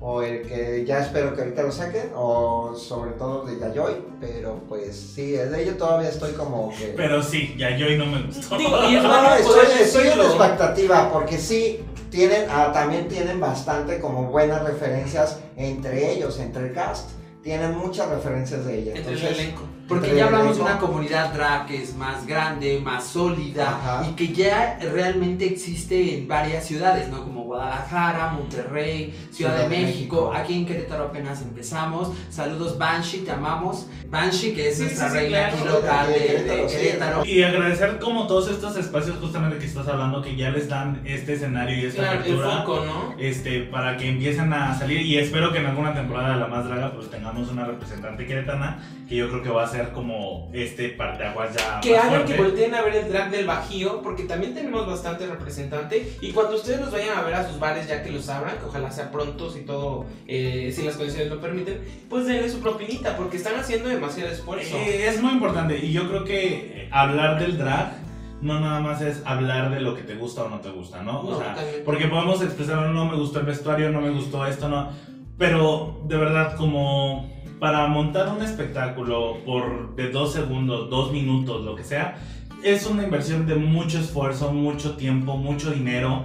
o 0.00 0.22
el 0.22 0.42
que 0.42 0.84
ya 0.86 1.00
espero 1.00 1.34
que 1.34 1.42
ahorita 1.42 1.62
lo 1.62 1.70
saquen, 1.70 2.10
o 2.14 2.74
sobre 2.74 3.12
todo 3.12 3.44
de 3.44 3.58
Yayoi, 3.58 3.96
pero 4.18 4.60
pues 4.66 4.96
sí, 4.96 5.32
de 5.32 5.62
ello 5.62 5.76
todavía 5.76 6.08
estoy 6.08 6.32
como 6.32 6.72
que... 6.76 6.94
Pero 6.96 7.22
sí, 7.22 7.54
Yayoi 7.58 7.98
no 7.98 8.06
me 8.06 8.22
gustó. 8.22 8.56
Digo, 8.56 8.82
y 8.90 8.96
es 8.96 9.02
No, 9.02 9.08
bueno 9.08 9.34
estoy, 9.34 10.08
en 10.08 10.20
expectativa 10.20 11.12
porque 11.12 11.36
sí 11.36 11.80
tienen, 12.10 12.46
ah, 12.50 12.70
también 12.72 13.08
tienen 13.08 13.38
bastante 13.40 14.00
como 14.00 14.24
buenas 14.24 14.62
referencias 14.64 15.38
entre 15.56 16.12
ellos, 16.12 16.38
entre 16.38 16.68
el 16.68 16.72
cast. 16.72 17.10
Tienen 17.42 17.76
muchas 17.76 18.08
referencias 18.08 18.64
de 18.64 18.78
ella. 18.78 18.96
Entre 18.96 19.12
el 19.12 19.18
Entonces, 19.18 19.38
elenco. 19.38 19.62
Porque 19.90 20.14
ya 20.16 20.26
hablamos 20.26 20.56
de 20.56 20.62
una 20.62 20.78
comunidad 20.78 21.34
drag 21.34 21.66
que 21.66 21.82
es 21.82 21.94
más 21.96 22.26
grande, 22.26 22.80
más 22.82 23.04
sólida 23.04 23.68
Ajá. 23.70 24.06
y 24.08 24.14
que 24.14 24.32
ya 24.32 24.78
realmente 24.80 25.44
existe 25.46 26.16
en 26.16 26.26
varias 26.28 26.64
ciudades, 26.66 27.08
¿no? 27.10 27.22
Como 27.24 27.42
Guadalajara, 27.44 28.28
Monterrey, 28.28 29.12
Ciudad, 29.32 29.58
de, 29.58 29.68
México. 29.68 30.32
Aquí 30.34 30.54
en 30.54 30.64
Querétaro 30.66 31.04
apenas 31.06 31.42
empezamos. 31.42 32.12
Saludos 32.30 32.78
Banshee, 32.78 33.18
te 33.24 33.32
amamos. 33.32 33.88
Banshee, 34.08 34.54
que 34.54 34.68
es 34.68 34.76
Sí, 34.76 34.84
nuestra 34.84 35.08
sí, 35.10 35.12
sí, 35.12 35.18
reina 35.20 35.38
claro. 35.50 35.56
aquí 35.56 35.68
local 35.68 36.06
de, 36.08 36.18
De 36.20 36.56
de 36.56 36.66
Querétaro, 36.66 37.24
sí. 37.24 37.30
Y 37.32 37.42
agradecer 37.42 37.98
como 37.98 38.26
todos 38.26 38.48
estos 38.50 38.76
espacios 38.76 39.16
justamente 39.20 39.58
que 39.58 39.66
estás 39.66 39.88
hablando 39.88 40.22
que 40.22 40.36
ya 40.36 40.50
les 40.50 40.68
dan 40.68 41.02
este 41.04 41.34
escenario 41.34 41.76
y 41.76 41.86
esta 41.86 42.02
Claro, 42.02 42.12
el 42.14 42.20
apertura 42.20 42.50
foco, 42.62 42.84
¿no? 42.86 43.14
este, 43.18 43.60
para 43.62 43.96
que 43.96 44.08
empiecen 44.08 44.52
a 44.52 44.78
salir 44.78 45.00
y 45.02 45.18
espero 45.18 45.52
que 45.52 45.58
en 45.58 45.66
alguna 45.66 45.92
temporada 45.94 46.34
de 46.34 46.40
La 46.40 46.46
Más 46.46 46.64
Draga 46.66 46.92
pues 46.92 47.10
tengamos 47.10 47.48
una 47.50 47.64
representante 47.64 48.26
queretana 48.26 48.78
que 49.08 49.16
yo 49.16 49.28
creo 49.28 49.42
que 49.42 49.48
va 49.50 49.64
a 49.64 49.66
ser 49.66 49.79
como 49.88 50.50
este 50.52 50.90
parteaguas 50.90 51.56
ya 51.56 51.80
Que 51.80 51.96
hagan 51.96 52.26
que 52.26 52.34
volteen 52.34 52.74
a 52.74 52.82
ver 52.82 52.94
el 52.96 53.08
drag 53.08 53.30
del 53.30 53.46
Bajío, 53.46 54.02
porque 54.02 54.24
también 54.24 54.54
tenemos 54.54 54.86
bastante 54.86 55.26
representante. 55.26 56.16
Y 56.20 56.32
cuando 56.32 56.56
ustedes 56.56 56.80
los 56.80 56.92
vayan 56.92 57.16
a 57.16 57.22
ver 57.22 57.34
a 57.34 57.48
sus 57.48 57.58
bares, 57.58 57.88
ya 57.88 58.02
que 58.02 58.10
los 58.10 58.28
abran, 58.28 58.58
que 58.58 58.66
ojalá 58.66 58.90
sea 58.90 59.10
pronto, 59.10 59.50
si 59.50 59.62
todo, 59.62 60.06
eh, 60.26 60.72
si 60.74 60.82
las 60.82 60.96
condiciones 60.96 61.30
lo 61.30 61.40
permiten, 61.40 61.80
pues 62.08 62.26
denle 62.26 62.48
su 62.48 62.60
propinita, 62.60 63.16
porque 63.16 63.38
están 63.38 63.56
haciendo 63.58 63.88
demasiado 63.88 64.30
esfuerzo. 64.30 64.76
Eh, 64.76 65.08
es 65.08 65.20
muy 65.20 65.32
importante 65.32 65.78
y 65.78 65.92
yo 65.92 66.08
creo 66.08 66.24
que 66.24 66.84
eh, 66.84 66.88
hablar 66.92 67.40
del 67.40 67.58
drag 67.58 68.10
no 68.42 68.58
nada 68.58 68.80
más 68.80 69.02
es 69.02 69.22
hablar 69.26 69.70
de 69.70 69.80
lo 69.80 69.94
que 69.94 70.02
te 70.02 70.14
gusta 70.14 70.44
o 70.44 70.48
no 70.48 70.60
te 70.60 70.70
gusta, 70.70 71.02
¿no? 71.02 71.20
O 71.20 71.38
sea, 71.38 71.54
también. 71.54 71.82
porque 71.84 72.06
podemos 72.06 72.42
expresar, 72.42 72.88
no 72.88 73.04
me 73.04 73.16
gustó 73.16 73.40
el 73.40 73.46
vestuario, 73.46 73.90
no 73.90 74.00
me 74.00 74.10
gustó 74.10 74.46
esto, 74.46 74.68
no. 74.68 74.90
Pero 75.36 76.00
de 76.04 76.16
verdad, 76.16 76.56
como 76.56 77.30
para 77.60 77.86
montar 77.86 78.28
un 78.30 78.42
espectáculo 78.42 79.36
por 79.44 79.94
de 79.94 80.10
dos 80.10 80.32
segundos, 80.32 80.90
dos 80.90 81.12
minutos, 81.12 81.64
lo 81.64 81.76
que 81.76 81.84
sea, 81.84 82.16
es 82.62 82.86
una 82.86 83.04
inversión 83.04 83.46
de 83.46 83.54
mucho 83.54 83.98
esfuerzo, 84.00 84.52
mucho 84.52 84.96
tiempo, 84.96 85.36
mucho 85.36 85.70
dinero. 85.70 86.24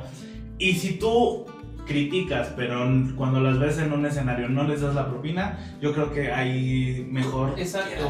Y 0.57 0.73
si 0.75 0.93
tú 0.97 1.45
criticas, 1.85 2.51
pero 2.55 2.79
cuando 3.15 3.39
las 3.41 3.59
ves 3.59 3.77
en 3.77 3.93
un 3.93 4.05
escenario 4.07 4.49
no 4.49 4.63
les 4.63 4.81
das 4.81 4.95
la 4.95 5.07
propina, 5.07 5.59
yo 5.81 5.93
creo 5.93 6.11
que 6.11 6.31
ahí 6.31 7.07
mejor 7.11 7.53
Exacto. 7.59 8.09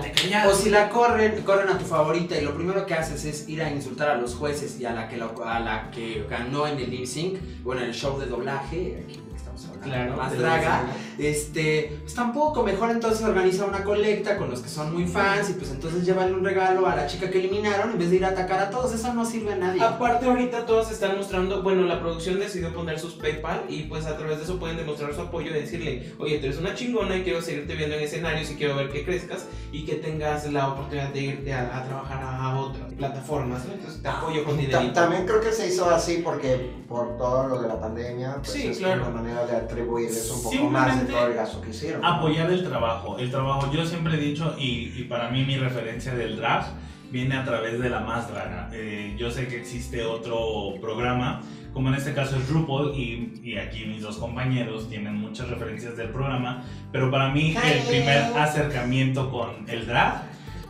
O 0.50 0.54
si 0.54 0.70
la 0.70 0.88
corren, 0.90 1.42
corren 1.44 1.68
a 1.70 1.78
tu 1.78 1.84
favorita 1.84 2.38
y 2.40 2.46
lo 2.46 2.56
primero 2.56 2.86
que 2.86 2.94
haces 2.94 3.26
es 3.26 3.50
ir 3.50 3.62
a 3.62 3.70
insultar 3.70 4.10
a 4.12 4.16
los 4.16 4.34
jueces 4.36 4.80
y 4.80 4.86
a 4.86 4.94
la 4.94 5.10
que, 5.10 5.18
lo- 5.18 5.44
a 5.46 5.60
la 5.60 5.92
que 5.92 6.26
ganó 6.30 6.68
en 6.68 6.80
el 6.80 6.90
lip 6.90 7.06
sync, 7.06 7.38
bueno, 7.64 7.82
en 7.82 7.90
el 7.90 7.94
show 7.94 8.18
de 8.18 8.28
doblaje, 8.28 9.04
aquí 9.06 9.20
estamos 9.56 9.84
hablando 9.84 9.86
Claro, 9.86 10.18
más 10.18 10.38
draga, 10.38 10.84
este, 11.18 11.98
pues 12.02 12.14
tampoco, 12.14 12.64
mejor 12.64 12.92
entonces 12.92 13.24
organiza 13.26 13.66
una 13.66 13.84
colecta 13.84 14.38
con 14.38 14.50
los 14.50 14.62
que 14.62 14.70
son 14.70 14.94
muy 14.94 15.06
fans 15.06 15.50
y 15.50 15.54
pues 15.54 15.72
entonces 15.72 16.06
llévale 16.06 16.34
un 16.34 16.44
regalo 16.44 16.88
a 16.88 16.96
la 16.96 17.08
chica 17.08 17.30
que 17.30 17.40
eliminaron 17.40 17.92
en 17.92 17.98
vez 17.98 18.10
de 18.10 18.18
ir 18.18 18.26
a 18.26 18.30
atacar 18.30 18.60
a 18.60 18.70
todos, 18.70 18.94
eso 18.94 19.14
no 19.14 19.26
sirve 19.26 19.54
a 19.54 19.56
nadie. 19.56 19.82
Aparte 19.82 20.26
ahorita 20.26 20.66
todos 20.66 20.92
están 20.92 21.18
mostrando, 21.18 21.62
bueno, 21.64 21.84
la 21.84 22.00
producción 22.00 22.40
decidió 22.40 22.74
poner 22.74 23.00
sus 23.00 23.14
PayPal 23.14 23.66
y 23.70 23.84
pues 23.84 24.06
a 24.06 24.18
través 24.18 24.38
de 24.38 24.44
eso 24.44 24.60
pueden 24.60 24.78
demostrar 24.78 25.14
su 25.14 25.22
apoyo 25.22 25.52
y 25.52 25.54
decirle, 25.54 26.14
oye, 26.18 26.38
tú 26.40 26.46
eres 26.48 26.58
una 26.58 26.74
chingona 26.76 27.18
y 27.18 27.24
quiero 27.24 27.42
seguirte 27.42 27.76
viendo 27.76 27.96
en 27.96 28.04
escenarios 28.04 28.52
y 28.52 28.56
quiero 28.56 28.76
ver 28.76 28.90
que 28.90 29.06
crezcas 29.06 29.46
y 29.72 29.86
que 29.86 29.96
tengas 29.96 30.52
la 30.52 30.70
oportunidad 30.70 31.10
de 31.10 31.22
irte 31.22 31.54
a, 31.54 31.78
a 31.78 31.84
trabajar 31.86 32.22
a 32.24 32.60
otras 32.60 32.95
plataformas, 32.98 33.66
¿no? 33.66 33.74
Entonces 33.74 34.02
te 34.02 34.08
apoyo 34.08 34.44
con 34.44 34.58
dinerito. 34.58 34.94
También 34.94 35.26
creo 35.26 35.42
que 35.42 35.52
se 35.52 35.68
hizo 35.68 35.90
así 35.90 36.22
porque 36.24 36.72
por 36.88 37.18
todo 37.18 37.48
lo 37.48 37.62
de 37.62 37.68
la 37.68 37.80
pandemia, 37.80 38.36
pues 38.38 38.50
Sí, 38.52 38.68
es 38.68 38.78
claro. 38.78 39.02
una 39.08 39.22
manera 39.22 39.46
de 39.46 39.56
atribuirles 39.58 40.32
un 40.32 40.44
poco 40.44 40.70
más 40.70 41.00
de 41.00 41.12
todo 41.14 41.28
el 41.28 41.34
gasto 41.34 41.62
que 41.62 41.70
hicieron. 41.70 42.04
apoyar 42.04 42.50
el 42.52 42.68
trabajo. 42.68 43.18
El 43.18 43.30
trabajo, 43.32 43.72
yo 43.72 43.86
siempre 43.86 44.16
he 44.16 44.18
dicho, 44.20 44.56
y, 44.58 44.94
y 44.96 45.04
para 45.10 45.30
mí 45.30 45.44
mi 45.44 45.58
referencia 45.58 46.14
del 46.14 46.38
drag 46.38 46.66
viene 47.12 47.36
a 47.38 47.46
través 47.46 47.80
de 47.80 47.90
la 47.90 48.00
más 48.02 48.30
draga. 48.30 48.70
Eh, 48.74 49.16
yo 49.18 49.30
sé 49.32 49.48
que 49.48 49.58
existe 49.58 50.04
otro 50.04 50.74
programa, 50.82 51.42
como 51.74 51.90
en 51.90 51.96
este 51.96 52.14
caso 52.14 52.36
es 52.38 52.50
RuPaul, 52.50 52.94
y, 52.96 53.40
y 53.44 53.58
aquí 53.58 53.86
mis 53.86 54.02
dos 54.02 54.18
compañeros 54.18 54.90
tienen 54.90 55.16
muchas 55.16 55.50
referencias 55.50 55.96
del 55.98 56.10
programa, 56.10 56.64
pero 56.92 57.12
para 57.12 57.30
mí 57.30 57.56
el 57.66 57.80
primer 57.84 58.24
acercamiento 58.38 59.30
con 59.30 59.70
el 59.70 59.86
drag 59.86 60.24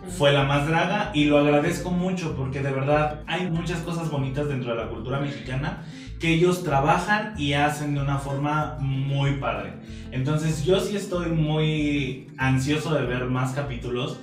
fue 0.09 0.31
la 0.31 0.43
más 0.43 0.67
draga 0.67 1.11
y 1.13 1.25
lo 1.25 1.37
agradezco 1.37 1.91
mucho 1.91 2.35
porque 2.35 2.61
de 2.61 2.71
verdad 2.71 3.21
hay 3.27 3.49
muchas 3.49 3.79
cosas 3.79 4.09
bonitas 4.09 4.47
dentro 4.47 4.71
de 4.75 4.83
la 4.83 4.89
cultura 4.89 5.19
mexicana 5.19 5.83
que 6.19 6.33
ellos 6.33 6.63
trabajan 6.63 7.33
y 7.37 7.53
hacen 7.53 7.95
de 7.95 8.01
una 8.01 8.17
forma 8.17 8.77
muy 8.79 9.35
padre. 9.35 9.73
Entonces 10.11 10.63
yo 10.63 10.79
sí 10.79 10.95
estoy 10.95 11.29
muy 11.31 12.27
ansioso 12.37 12.93
de 12.93 13.05
ver 13.05 13.25
más 13.25 13.53
capítulos. 13.53 14.17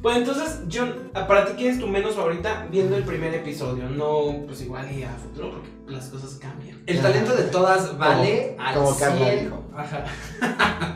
Pues 0.00 0.16
entonces, 0.16 0.60
John, 0.72 1.10
para 1.12 1.44
ti, 1.44 1.52
¿quién 1.56 1.72
es 1.72 1.80
tu 1.80 1.88
menos 1.88 2.14
favorita 2.14 2.68
viendo 2.70 2.96
el 2.96 3.02
primer 3.02 3.34
episodio? 3.34 3.88
No, 3.88 4.44
pues 4.46 4.62
igual 4.62 4.86
y 4.92 5.02
a 5.02 5.10
futuro 5.10 5.50
porque 5.50 5.68
las 5.88 6.06
cosas 6.06 6.38
cambian. 6.40 6.80
El 6.86 7.00
talento 7.02 7.34
de 7.34 7.42
todas 7.44 7.98
vale 7.98 8.54
al 8.60 8.74
como 8.76 8.96
Carla 8.96 9.26
100. 9.26 9.44
dijo. 9.44 9.64
Ajá. 9.76 10.04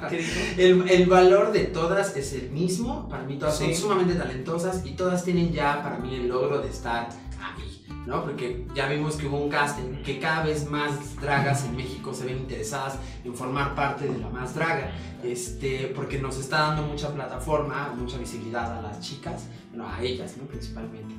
¿Qué 0.09 0.19
dijo? 0.19 0.41
El, 0.57 0.89
el 0.89 1.07
valor 1.09 1.51
de 1.51 1.65
todas 1.65 2.17
es 2.17 2.33
el 2.35 2.51
mismo. 2.51 3.09
Para 3.09 3.25
mí 3.25 3.39
todas 3.39 3.59
Sí. 3.59 3.65
son 3.75 3.75
sumamente 3.75 4.15
talentosas 4.15 4.87
y 4.87 4.93
todas 4.93 5.25
tienen 5.25 5.53
ya 5.53 5.83
para 5.83 5.99
mí 5.99 6.15
el 6.15 6.29
logro 6.29 6.61
de 6.61 6.69
estar 6.69 7.09
ahí, 7.41 7.82
¿no? 8.07 8.23
Porque 8.23 8.67
ya 8.75 8.89
vimos 8.89 9.17
que 9.17 9.27
hubo 9.27 9.39
un 9.39 9.51
casting 9.51 10.03
que 10.05 10.19
cada 10.19 10.45
vez 10.45 10.69
más 10.69 11.17
dragas 11.21 11.65
en 11.65 11.77
México 11.77 12.13
se 12.13 12.25
ven 12.25 12.39
interesadas 12.39 12.99
en 13.25 13.35
formar 13.35 13.75
parte 13.75 14.09
de 14.09 14.19
la 14.19 14.29
más 14.29 14.55
draga. 14.55 14.93
Este, 15.23 15.93
porque 15.95 16.19
nos 16.19 16.39
está 16.39 16.63
dando 16.63 16.83
mucha 16.83 17.13
plataforma, 17.15 17.95
mucha 17.97 18.19
visibilidad 18.19 18.79
a 18.79 18.83
las 18.83 19.01
chicas, 19.01 19.47
bueno, 19.71 19.89
a 19.89 20.03
ellas. 20.03 20.35
Principalmente. 20.49 21.15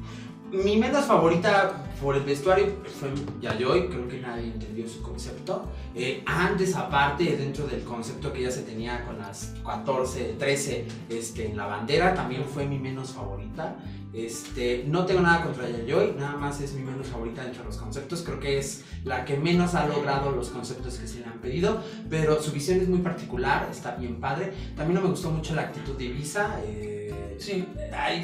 Mi 0.52 0.78
menos 0.78 1.06
favorita 1.06 1.84
por 2.00 2.16
el 2.16 2.22
vestuario 2.22 2.68
fue 3.00 3.10
Yayoi, 3.42 3.90
creo 3.90 4.08
que 4.08 4.20
nadie 4.20 4.46
entendió 4.46 4.88
su 4.88 5.02
concepto. 5.02 5.66
Eh, 5.96 6.22
antes, 6.28 6.76
aparte, 6.76 7.38
dentro 7.38 7.66
del 7.66 7.84
concepto 7.84 8.32
que 8.32 8.44
ya 8.44 8.52
se 8.52 8.62
tenía 8.62 9.04
con 9.04 9.18
las 9.18 9.56
14, 9.66 10.36
13 10.38 10.86
este, 11.10 11.50
en 11.50 11.58
la 11.58 11.66
bandera, 11.66 12.14
también 12.14 12.46
fue 12.46 12.68
mi 12.68 12.78
menos 12.78 13.14
favorita. 13.14 13.78
Este, 14.14 14.86
no 14.88 15.06
tengo 15.06 15.22
nada 15.22 15.44
contra 15.44 15.68
Yayoi, 15.68 16.14
nada 16.14 16.38
más 16.38 16.62
es 16.62 16.74
mi 16.74 16.84
menos 16.84 17.08
favorita 17.08 17.44
dentro 17.44 17.64
de 17.64 17.70
los 17.70 17.78
conceptos. 17.78 18.22
Creo 18.22 18.40
que 18.40 18.60
es 18.60 18.84
la 19.04 19.26
que 19.26 19.38
menos 19.38 19.74
ha 19.76 19.88
logrado 19.88 20.32
los 20.32 20.50
conceptos 20.50 20.96
que 20.96 21.08
se 21.08 21.20
le 21.20 21.26
han 21.26 21.40
pedido, 21.40 21.82
pero 22.10 22.42
su 22.42 22.52
visión 22.52 22.80
es 22.80 22.88
muy 22.88 23.00
particular, 23.00 23.68
está 23.72 23.96
bien 23.96 24.20
padre. 24.20 24.54
También 24.76 24.96
no 24.96 25.02
me 25.02 25.10
gustó 25.10 25.32
mucho 25.32 25.56
la 25.56 25.64
actitud 25.64 25.98
de 25.98 26.06
Ibiza. 26.06 26.60
eh, 26.66 27.38
Sí. 27.40 27.68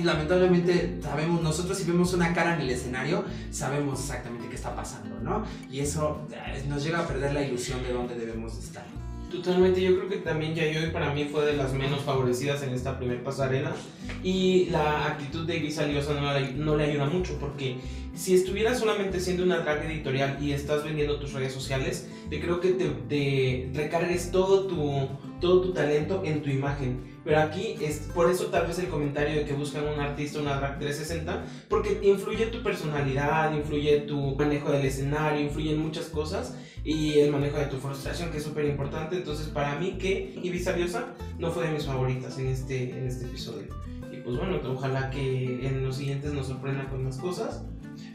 Lamentablemente 0.04 1.00
sabemos, 1.02 1.42
nosotros 1.42 1.78
si 1.78 1.84
vemos 1.84 2.14
una 2.14 2.34
cara 2.34 2.56
en 2.56 2.62
el 2.62 2.70
escenario, 2.70 3.26
sabemos 3.52 4.00
exactamente 4.00 4.48
qué 4.48 4.56
está 4.56 4.76
pasando, 4.76 5.20
¿no? 5.20 5.44
Y 5.70 5.80
eso 5.80 6.22
eh, 6.32 6.64
nos 6.68 6.84
llega 6.84 7.00
a 7.00 7.08
perder 7.08 7.34
la 7.34 7.42
ilusión 7.42 7.82
de 7.84 7.92
dónde 7.92 8.16
debemos 8.16 8.56
de 8.58 8.66
estar. 8.66 8.86
Totalmente, 9.30 9.82
yo 9.82 9.96
creo 9.96 10.10
que 10.10 10.18
también 10.18 10.56
Yayoi 10.56 10.92
para 10.92 11.14
mí 11.14 11.26
fue 11.26 11.46
de 11.46 11.54
las 11.54 11.72
menos 11.74 12.02
favorecidas 12.02 12.64
en 12.64 12.74
esta 12.74 12.98
primer 12.98 13.24
pasarela 13.24 13.76
y 14.24 14.66
la 14.72 15.06
actitud 15.06 15.46
de 15.46 15.58
Ibiza 15.58 15.86
Liosa 15.86 16.14
no, 16.16 16.40
no 16.56 16.76
le 16.76 16.86
ayuda 16.86 17.06
mucho 17.06 17.38
porque 17.40 17.78
si 18.16 18.34
estuvieras 18.34 18.80
solamente 18.80 19.20
siendo 19.20 19.44
una 19.44 19.60
drag 19.60 19.86
editorial 19.86 20.38
y 20.42 20.52
estás 20.52 20.84
vendiendo 20.84 21.20
tus 21.20 21.34
redes 21.34 21.54
sociales, 21.54 22.10
te 22.30 22.42
creo 22.42 22.60
que 22.60 22.72
te, 22.72 22.90
te 23.08 23.70
recargues 23.74 24.32
todo 24.32 24.66
tu, 24.66 25.08
todo 25.40 25.62
tu 25.62 25.74
talento 25.74 26.24
en 26.26 26.42
tu 26.42 26.50
imagen. 26.50 27.00
Pero 27.24 27.40
aquí 27.40 27.76
es 27.82 28.10
por 28.16 28.30
eso 28.30 28.48
tal 28.48 28.68
vez 28.68 28.80
el 28.80 28.88
comentario 28.88 29.36
de 29.36 29.46
que 29.46 29.54
buscan 29.54 29.88
un 29.88 30.00
artista, 30.00 30.40
una 30.40 30.58
drag 30.58 30.80
360, 30.80 31.46
porque 31.70 32.00
influye 32.02 32.48
tu 32.48 32.64
personalidad, 32.64 33.56
influye 33.56 34.00
tu 34.00 34.36
manejo 34.36 34.72
del 34.72 34.86
escenario, 34.86 35.42
influyen 35.42 35.80
muchas 35.80 36.06
cosas 36.06 36.56
y 36.84 37.20
el 37.20 37.32
manejo 37.32 37.58
de 37.58 37.66
tu 37.66 37.78
frustración 37.78 38.32
que 38.32 38.38
es 38.38 38.44
súper 38.44 38.66
importante. 38.66 39.18
Entonces 39.18 39.48
para 39.48 39.80
mí 39.80 39.98
que 39.98 40.40
Ibiza 40.42 40.74
Diosa 40.74 41.14
no 41.38 41.52
fue 41.52 41.68
de 41.68 41.74
mis 41.74 41.86
favoritas 41.86 42.38
en 42.40 42.48
este, 42.48 42.92
en 42.98 43.08
este 43.08 43.26
episodio. 43.26 43.68
Y 44.12 44.18
pues 44.18 44.38
bueno, 44.38 44.60
ojalá 44.72 45.10
que 45.10 45.68
en 45.68 45.86
los 45.86 45.98
siguientes 45.98 46.34
nos 46.34 46.48
sorprenda 46.48 46.88
con 46.90 47.04
más 47.04 47.18
cosas. 47.18 47.64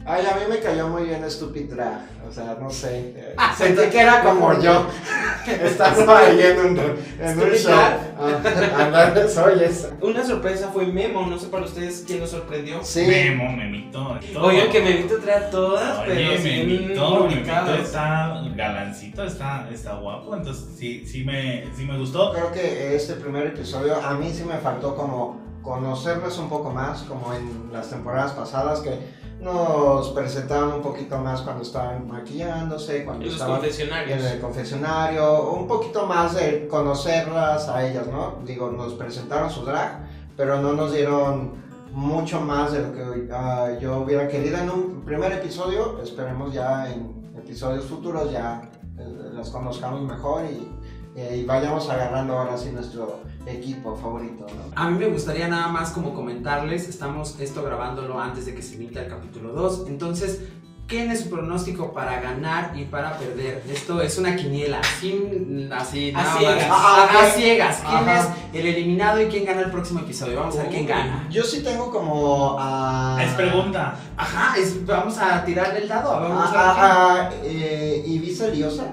Ay, 0.07 0.23
a 0.25 0.35
mí 0.35 0.41
me 0.47 0.59
cayó 0.59 0.87
muy 0.87 1.03
bien 1.03 1.23
Stupid 1.29 1.73
Drag. 1.73 2.01
O 2.29 2.31
sea, 2.31 2.57
no 2.61 2.69
sé. 2.69 3.13
eh, 3.17 3.35
Sentí 3.57 3.83
que 3.89 3.99
era 4.01 4.21
como 4.23 4.59
yo. 4.59 4.87
Estando 5.47 6.15
ahí 6.15 6.39
en 6.41 6.59
un, 6.59 6.77
en 6.77 7.39
un 7.39 7.55
Stupid 7.55 7.57
show. 7.57 7.73
Ah, 7.73 8.83
Andar, 8.83 9.27
soy 9.29 9.63
esa. 9.63 9.89
Una 10.01 10.23
sorpresa 10.23 10.69
fue 10.71 10.85
Memo, 10.85 11.25
no 11.25 11.37
sé 11.39 11.47
para 11.47 11.65
ustedes 11.65 12.03
quién 12.05 12.19
nos 12.19 12.29
sorprendió. 12.31 12.83
Sí. 12.83 13.01
Memo, 13.07 13.49
Memito. 13.51 14.19
todo. 14.33 14.45
Oigan 14.45 14.69
que 14.69 14.81
Memito 14.81 15.17
trae 15.17 15.35
a 15.45 15.49
todas, 15.49 15.99
Oye, 15.99 16.13
pero 16.13 16.37
sí 16.41 16.49
Memito, 16.49 17.27
Memito 17.27 17.73
está 17.75 18.41
galancito, 18.55 19.23
está, 19.23 19.67
está 19.71 19.95
guapo, 19.95 20.35
entonces 20.35 20.65
sí, 20.77 21.03
sí 21.05 21.23
me, 21.23 21.65
sí 21.75 21.83
me 21.85 21.97
gustó. 21.97 22.31
Creo 22.31 22.51
que 22.51 22.95
este 22.95 23.13
primer 23.15 23.47
episodio 23.47 23.95
a 24.03 24.13
mí 24.13 24.31
sí 24.31 24.43
me 24.43 24.57
faltó 24.57 24.95
como 24.95 25.39
conocerles 25.63 26.37
un 26.37 26.47
poco 26.47 26.69
más, 26.71 27.01
como 27.03 27.33
en 27.33 27.69
las 27.73 27.89
temporadas 27.89 28.31
pasadas 28.33 28.79
que 28.81 29.24
nos 29.45 30.09
presentaban 30.09 30.73
un 30.73 30.81
poquito 30.81 31.19
más 31.19 31.41
cuando 31.41 31.61
estaban 31.61 32.07
maquillándose, 32.07 33.05
cuando 33.05 33.25
En 33.25 33.31
estaban 33.31 33.61
en 33.63 34.19
el 34.19 34.41
confesionario, 34.41 35.51
un 35.51 35.67
poquito 35.67 36.07
más 36.07 36.33
de 36.33 36.67
conocerlas 36.67 37.69
a 37.69 37.85
ellas, 37.87 38.07
¿no? 38.07 38.39
Digo, 38.43 38.71
nos 38.71 38.95
presentaron 38.95 39.51
su 39.51 39.63
drag, 39.63 40.07
pero 40.35 40.59
no 40.59 40.73
nos 40.73 40.93
dieron 40.93 41.63
mucho 41.91 42.41
más 42.41 42.71
de 42.71 42.81
lo 42.81 42.91
que 42.91 43.31
ah, 43.31 43.69
yo 43.79 43.99
hubiera 43.99 44.27
querido 44.27 44.57
en 44.57 44.69
un 44.71 45.01
primer 45.05 45.31
episodio. 45.31 46.01
Esperemos 46.01 46.51
ya 46.51 46.91
en 46.91 47.31
episodios 47.37 47.85
futuros 47.85 48.31
ya 48.31 48.67
eh, 48.97 49.29
las 49.31 49.51
conozcamos 49.51 50.01
mejor 50.01 50.45
y, 50.45 50.67
eh, 51.15 51.39
y 51.41 51.45
vayamos 51.45 51.89
agarrando 51.89 52.37
ahora 52.37 52.57
sí 52.57 52.69
nuestro 52.71 53.21
equipo 53.45 53.95
favorito, 53.95 54.45
¿no? 54.47 54.81
A 54.81 54.89
mí 54.89 54.97
me 54.97 55.07
gustaría 55.07 55.47
nada 55.47 55.67
más 55.69 55.91
como 55.91 56.13
comentarles, 56.13 56.87
estamos 56.89 57.39
esto 57.39 57.63
grabándolo 57.63 58.19
antes 58.19 58.45
de 58.45 58.55
que 58.55 58.61
se 58.61 58.75
emita 58.75 59.01
el 59.01 59.07
capítulo 59.09 59.53
2, 59.53 59.85
entonces, 59.87 60.41
¿quién 60.87 61.09
es 61.11 61.21
su 61.21 61.29
pronóstico 61.29 61.93
para 61.93 62.19
ganar 62.21 62.73
y 62.77 62.85
para 62.85 63.17
perder? 63.17 63.63
Esto 63.71 64.01
es 64.01 64.17
una 64.17 64.35
quiniela, 64.35 64.81
sin 64.99 65.71
así, 65.71 66.11
A 66.15 66.37
ciegas. 66.37 66.67
más. 66.69 66.79
Ah, 66.81 67.07
A, 67.23 67.25
ciegas, 67.29 67.77
¿quién 67.87 68.09
Ajá. 68.09 68.19
es 68.19 68.27
el 68.59 68.65
eliminado 68.67 69.21
y 69.21 69.25
quién 69.27 69.45
gana 69.45 69.61
el 69.61 69.71
próximo 69.71 69.99
episodio? 70.01 70.39
Vamos 70.39 70.57
a 70.57 70.63
ver 70.63 70.69
quién 70.71 70.85
gana. 70.85 71.27
Yo 71.29 71.43
sí 71.43 71.61
tengo 71.63 71.89
como 71.91 72.55
a... 72.59 73.17
Es 73.23 73.31
pregunta. 73.33 73.95
Ajá, 74.17 74.57
es- 74.57 74.85
vamos 74.85 75.17
a 75.17 75.43
tirarle 75.45 75.79
el 75.79 75.87
dado, 75.87 76.11
vamos 76.19 76.49
a 76.49 76.51
ver 76.51 76.59
a- 76.59 77.15
a, 77.27 77.31
eh, 77.43 78.03
Ibiza 78.05 78.47
Liosa, 78.47 78.85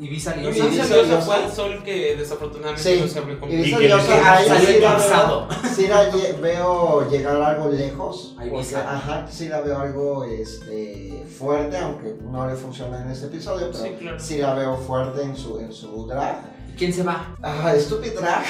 Ibiza 0.00 0.36
Y 0.36 0.40
Liosa. 0.40 0.58
Ibiza 0.58 0.66
Ibiza 0.68 0.84
Diosa 0.94 1.06
Diosa. 1.08 1.20
fue 1.26 1.34
al 1.36 1.52
sol 1.52 1.82
que 1.84 2.16
desafortunadamente 2.16 2.82
Sí. 2.82 3.00
no 3.00 3.08
se 3.08 3.18
abrió 3.18 3.40
con 3.40 3.50
Ibiza 3.52 3.78
Liosa, 3.80 4.06
salió 4.06 4.56
sí 4.66 4.78
la 4.80 4.92
eclipsado. 4.92 5.48
veo, 5.48 5.58
sí 5.74 5.86
la 5.88 6.02
veo 6.40 7.10
llegar 7.10 7.42
algo 7.42 7.68
lejos. 7.70 8.34
A 8.36 8.42
Porque, 8.42 8.56
Ibiza. 8.56 8.80
ajá, 8.96 9.26
sí 9.28 9.48
la 9.48 9.60
veo 9.60 9.78
algo 9.80 10.24
este, 10.24 11.24
fuerte, 11.36 11.78
aunque 11.78 12.14
no 12.30 12.46
le 12.48 12.54
funciona 12.54 13.02
en 13.02 13.10
este 13.10 13.26
episodio, 13.26 13.70
pero 13.72 13.84
Sí, 13.84 13.90
claro. 13.98 14.20
sí 14.20 14.38
la 14.38 14.54
veo 14.54 14.76
fuerte 14.76 15.22
en 15.22 15.36
su, 15.36 15.58
en 15.58 15.72
su 15.72 16.06
drag. 16.06 16.56
¿Quién 16.78 16.92
se 16.92 17.02
va? 17.02 17.34
Ah, 17.42 17.72
Stupid 17.76 18.12
Drag. 18.12 18.44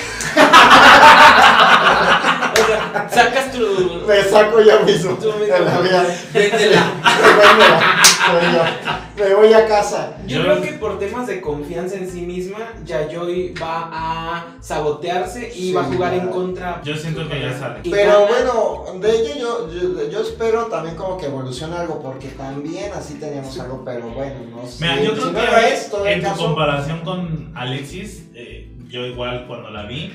O 2.53 2.67
sea, 2.67 3.09
sacas 3.11 3.51
tu. 3.53 4.03
Me 4.07 4.23
saco 4.23 4.61
yo 4.61 4.81
mismo. 4.81 5.15
Tú 5.15 5.33
mismo. 5.33 5.55
Véndela. 6.35 6.83
Véndela. 8.35 9.01
Me 9.17 9.35
voy 9.35 9.53
a 9.55 9.67
casa. 9.67 10.13
Yo 10.29 10.37
Yo- 10.37 10.43
creo 10.45 10.61
que 10.63 10.73
por 10.75 10.99
temas 10.99 11.27
de 11.27 11.41
confianza 11.41 11.97
en 11.97 12.09
sí 12.11 12.21
misma, 12.23 12.59
Yayoi 12.85 13.55
va 13.61 13.89
a 13.93 14.47
sabotearse 14.61 15.49
y 15.55 15.69
Sí, 15.69 15.73
va 15.73 15.81
a 15.81 15.85
jugar 15.85 16.15
en 16.15 16.29
contra. 16.29 16.83
Yo 16.85 16.97
siento 16.97 17.29
que 17.29 17.41
ya 17.41 17.59
sale. 17.59 17.81
Pero 17.83 18.13
gana. 18.27 18.27
bueno, 18.53 19.01
de 19.01 19.11
ello 19.21 19.35
yo, 19.39 19.73
yo, 19.73 20.11
yo 20.11 20.21
espero 20.21 20.67
también 20.67 20.97
como 20.97 21.17
que 21.17 21.27
evolucione 21.27 21.77
algo, 21.77 22.01
porque 22.01 22.29
también 22.29 22.93
así 22.95 23.15
teníamos 23.15 23.59
algo, 23.59 23.83
pero 23.85 24.09
bueno, 24.11 24.35
no 24.55 24.67
sé. 24.67 24.85
Mira, 24.85 25.03
yo 25.03 25.11
Si 25.15 25.21
creo 25.21 25.33
no 25.33 25.39
que 25.41 25.91
todo 25.91 26.07
en 26.07 26.13
el 26.13 26.21
tu 26.21 26.27
caso, 26.29 26.45
comparación 26.45 27.01
con 27.01 27.53
Alexis, 27.57 28.25
eh, 28.35 28.71
yo 28.89 29.07
igual 29.07 29.47
cuando 29.47 29.71
la 29.71 29.85
vi, 29.85 30.13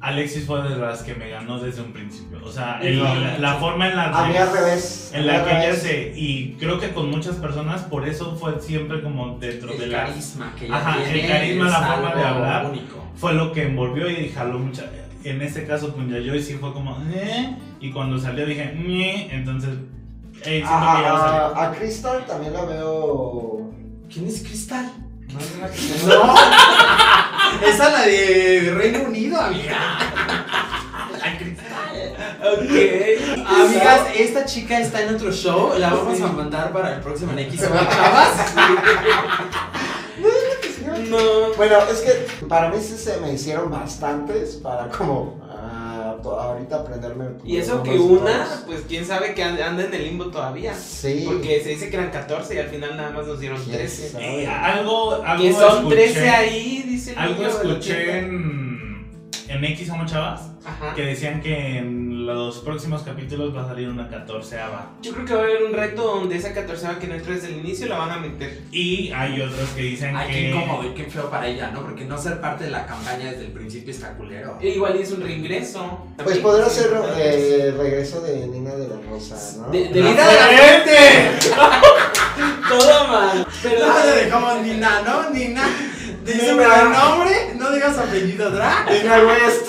Alexis 0.00 0.46
fue 0.46 0.62
de 0.62 0.76
las 0.76 1.02
que 1.02 1.14
me 1.14 1.28
ganó 1.28 1.58
desde 1.58 1.82
un 1.82 1.92
principio. 1.92 2.38
O 2.42 2.50
sea, 2.50 2.78
el- 2.80 3.02
la, 3.02 3.38
la 3.38 3.54
forma 3.56 3.88
en 3.88 3.96
la 3.96 4.04
a 4.06 4.26
mí 4.26 4.32
que, 4.32 4.38
al 4.38 4.52
revés. 4.52 5.10
en 5.12 5.26
la 5.26 5.44
que 5.44 5.50
ella 5.50 5.74
se... 5.76 6.12
Y 6.16 6.56
creo 6.58 6.80
que 6.80 6.92
con 6.92 7.10
muchas 7.10 7.36
personas, 7.36 7.82
por 7.82 8.08
eso 8.08 8.34
fue 8.36 8.58
siempre 8.60 9.02
como 9.02 9.38
dentro 9.38 9.72
de 9.74 9.84
El 9.84 9.92
la... 9.92 10.06
carisma 10.06 10.54
que 10.58 10.66
ella 10.66 10.76
Ajá, 10.76 11.02
el 11.04 11.12
tiene 11.12 11.28
carisma, 11.28 11.66
es 11.66 11.72
la 11.72 11.80
forma 11.82 12.14
de 12.14 12.22
algo 12.24 12.38
hablar. 12.38 12.66
único. 12.70 13.04
Fue 13.16 13.34
lo 13.34 13.52
que 13.52 13.64
envolvió 13.64 14.08
y 14.08 14.30
jaló 14.30 14.58
mucha... 14.58 14.84
En 15.22 15.42
este 15.42 15.66
caso 15.66 15.92
con 15.92 16.08
Yayoi 16.10 16.42
sí 16.42 16.54
fue 16.54 16.72
como... 16.72 16.96
"Eh", 17.12 17.54
y 17.80 17.90
cuando 17.92 18.18
salió 18.18 18.46
dije... 18.46 18.72
Entonces... 19.32 19.70
Hey, 20.42 20.62
A, 20.66 21.72
Crystal 21.78 22.24
también 22.26 22.54
la 22.54 22.64
veo. 22.64 23.70
¿Quién 24.10 24.26
es 24.26 24.40
Cristal? 24.42 24.90
No, 25.30 25.38
es 25.38 25.58
la 25.58 25.68
que- 25.70 26.06
No. 26.08 26.34
Esa 27.66 27.86
es 27.86 27.92
la 27.92 28.06
de 28.06 28.74
Reino 28.74 29.02
Unido, 29.02 29.40
amiga. 29.40 29.98
Ok. 32.40 32.70
Amigas, 33.46 34.00
esta 34.16 34.44
chica 34.44 34.80
está 34.80 35.02
en 35.02 35.14
otro 35.14 35.30
show. 35.32 35.74
La 35.78 35.90
vamos 35.90 36.20
a 36.20 36.28
mandar 36.28 36.72
para 36.72 36.94
el 36.94 37.00
próximo 37.00 37.32
en 37.32 37.40
X 37.40 37.60
Chavas. 37.60 38.54
No. 41.08 41.54
Bueno, 41.56 41.76
es 41.90 42.00
que 42.00 42.46
para 42.46 42.70
mí 42.70 42.76
sí 42.80 42.96
se 42.96 43.18
me 43.18 43.32
hicieron 43.32 43.70
bastantes 43.70 44.56
para 44.56 44.88
como 44.88 45.40
ahorita 46.28 46.76
aprenderme. 46.76 47.24
Y 47.44 47.56
los 47.58 47.66
eso 47.66 47.82
que 47.82 47.90
una, 47.98 48.44
todos. 48.44 48.62
pues 48.66 48.80
quién 48.88 49.04
sabe 49.06 49.34
que 49.34 49.42
and- 49.42 49.60
anda 49.60 49.84
en 49.84 49.94
el 49.94 50.04
limbo 50.04 50.26
todavía. 50.26 50.74
Sí. 50.74 51.24
Porque 51.26 51.62
se 51.62 51.70
dice 51.70 51.88
que 51.90 51.96
eran 51.96 52.10
14 52.10 52.54
y 52.54 52.58
al 52.58 52.68
final 52.68 52.96
nada 52.96 53.10
más 53.10 53.26
nos 53.26 53.40
dieron 53.40 53.62
¿Quién 53.62 53.76
13. 53.78 54.10
sabe? 54.10 54.42
Y 54.42 54.46
algo, 54.46 55.22
algo 55.24 55.42
Que 55.42 55.52
son 55.52 55.78
escuché- 55.86 55.94
13 55.96 56.28
ahí, 56.30 56.82
dice 56.86 57.12
el 57.12 57.18
Algo 57.18 57.46
escuché 57.46 58.18
en, 58.18 58.69
en 59.50 59.64
X 59.64 59.88
Somos 59.88 60.10
Chavas 60.10 60.42
Ajá. 60.64 60.94
que 60.94 61.02
decían 61.02 61.40
que 61.40 61.78
en 61.78 62.26
los 62.26 62.58
próximos 62.58 63.02
capítulos 63.02 63.54
va 63.56 63.62
a 63.64 63.68
salir 63.68 63.88
una 63.88 64.08
catorceava. 64.08 64.90
Yo 65.02 65.12
creo 65.12 65.24
que 65.26 65.34
va 65.34 65.40
a 65.40 65.44
haber 65.44 65.62
un 65.64 65.72
reto 65.72 66.02
donde 66.02 66.36
esa 66.36 66.52
14 66.52 66.86
que 67.00 67.06
no 67.08 67.14
entra 67.14 67.34
desde 67.34 67.48
el 67.48 67.58
inicio 67.58 67.86
la 67.88 67.98
van 67.98 68.10
a 68.10 68.16
meter. 68.18 68.62
Y 68.70 69.10
hay 69.12 69.40
otros 69.40 69.68
que 69.70 69.82
dicen 69.82 70.14
Ay, 70.16 70.28
qué 70.28 70.32
que. 70.34 70.50
incómodo 70.50 70.90
y 70.90 70.94
qué 70.94 71.04
feo 71.04 71.30
para 71.30 71.48
ella, 71.48 71.70
¿no? 71.72 71.82
Porque 71.82 72.04
no 72.04 72.16
ser 72.18 72.40
parte 72.40 72.64
de 72.64 72.70
la 72.70 72.86
campaña 72.86 73.30
desde 73.30 73.46
el 73.46 73.52
principio 73.52 73.90
está 73.90 74.12
culero. 74.14 74.58
E 74.60 74.68
igual 74.70 74.96
y 74.98 75.02
es 75.02 75.12
un 75.12 75.22
reingreso. 75.22 76.06
Pues 76.22 76.38
podrá 76.38 76.68
ser 76.68 76.86
importantes. 76.92 77.24
eh, 77.34 77.62
el 77.68 77.78
regreso 77.78 78.20
de 78.20 78.46
Nina 78.46 78.74
de 78.74 78.88
la 78.88 78.96
Rosa, 79.08 79.36
¿no? 79.62 79.70
De, 79.72 79.88
de 79.88 80.00
¡La 80.02 80.10
Nina 80.10 80.28
de 80.28 80.34
la 80.34 80.46
fuente! 80.46 81.48
Todo 82.68 83.08
mal. 83.08 83.46
Pero 83.62 83.86
No 83.86 84.04
le 84.04 84.24
dejamos 84.24 84.62
Nina, 84.62 85.02
¿no? 85.02 85.30
Nina. 85.30 85.62
Dice 86.34 86.52
Nina. 86.52 86.82
el 86.82 86.90
nombre, 86.90 87.54
no 87.56 87.70
digas 87.70 87.98
apellido 87.98 88.50
drag. 88.50 88.90
Nina 88.90 89.18
West. 89.24 89.66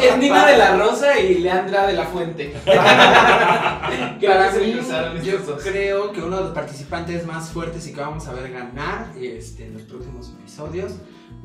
es 0.00 0.18
Nina 0.18 0.46
de 0.46 0.56
la 0.56 0.76
Rosa 0.76 1.18
y 1.18 1.38
Leandra 1.38 1.86
de 1.86 1.92
la 1.94 2.04
Fuente. 2.06 2.52
que 2.64 4.26
Para 4.26 4.46
ahora 4.46 4.52
se 4.52 4.60
mí, 4.60 4.72
cruzaron 4.72 5.22
yo 5.22 5.56
creo 5.58 6.12
que 6.12 6.22
uno 6.22 6.36
de 6.38 6.42
los 6.44 6.52
participantes 6.52 7.26
más 7.26 7.50
fuertes 7.50 7.86
y 7.86 7.92
que 7.92 8.00
vamos 8.00 8.26
a 8.28 8.32
ver 8.32 8.52
ganar 8.52 9.08
este, 9.20 9.64
en 9.66 9.74
los 9.74 9.82
próximos 9.82 10.32
episodios 10.40 10.92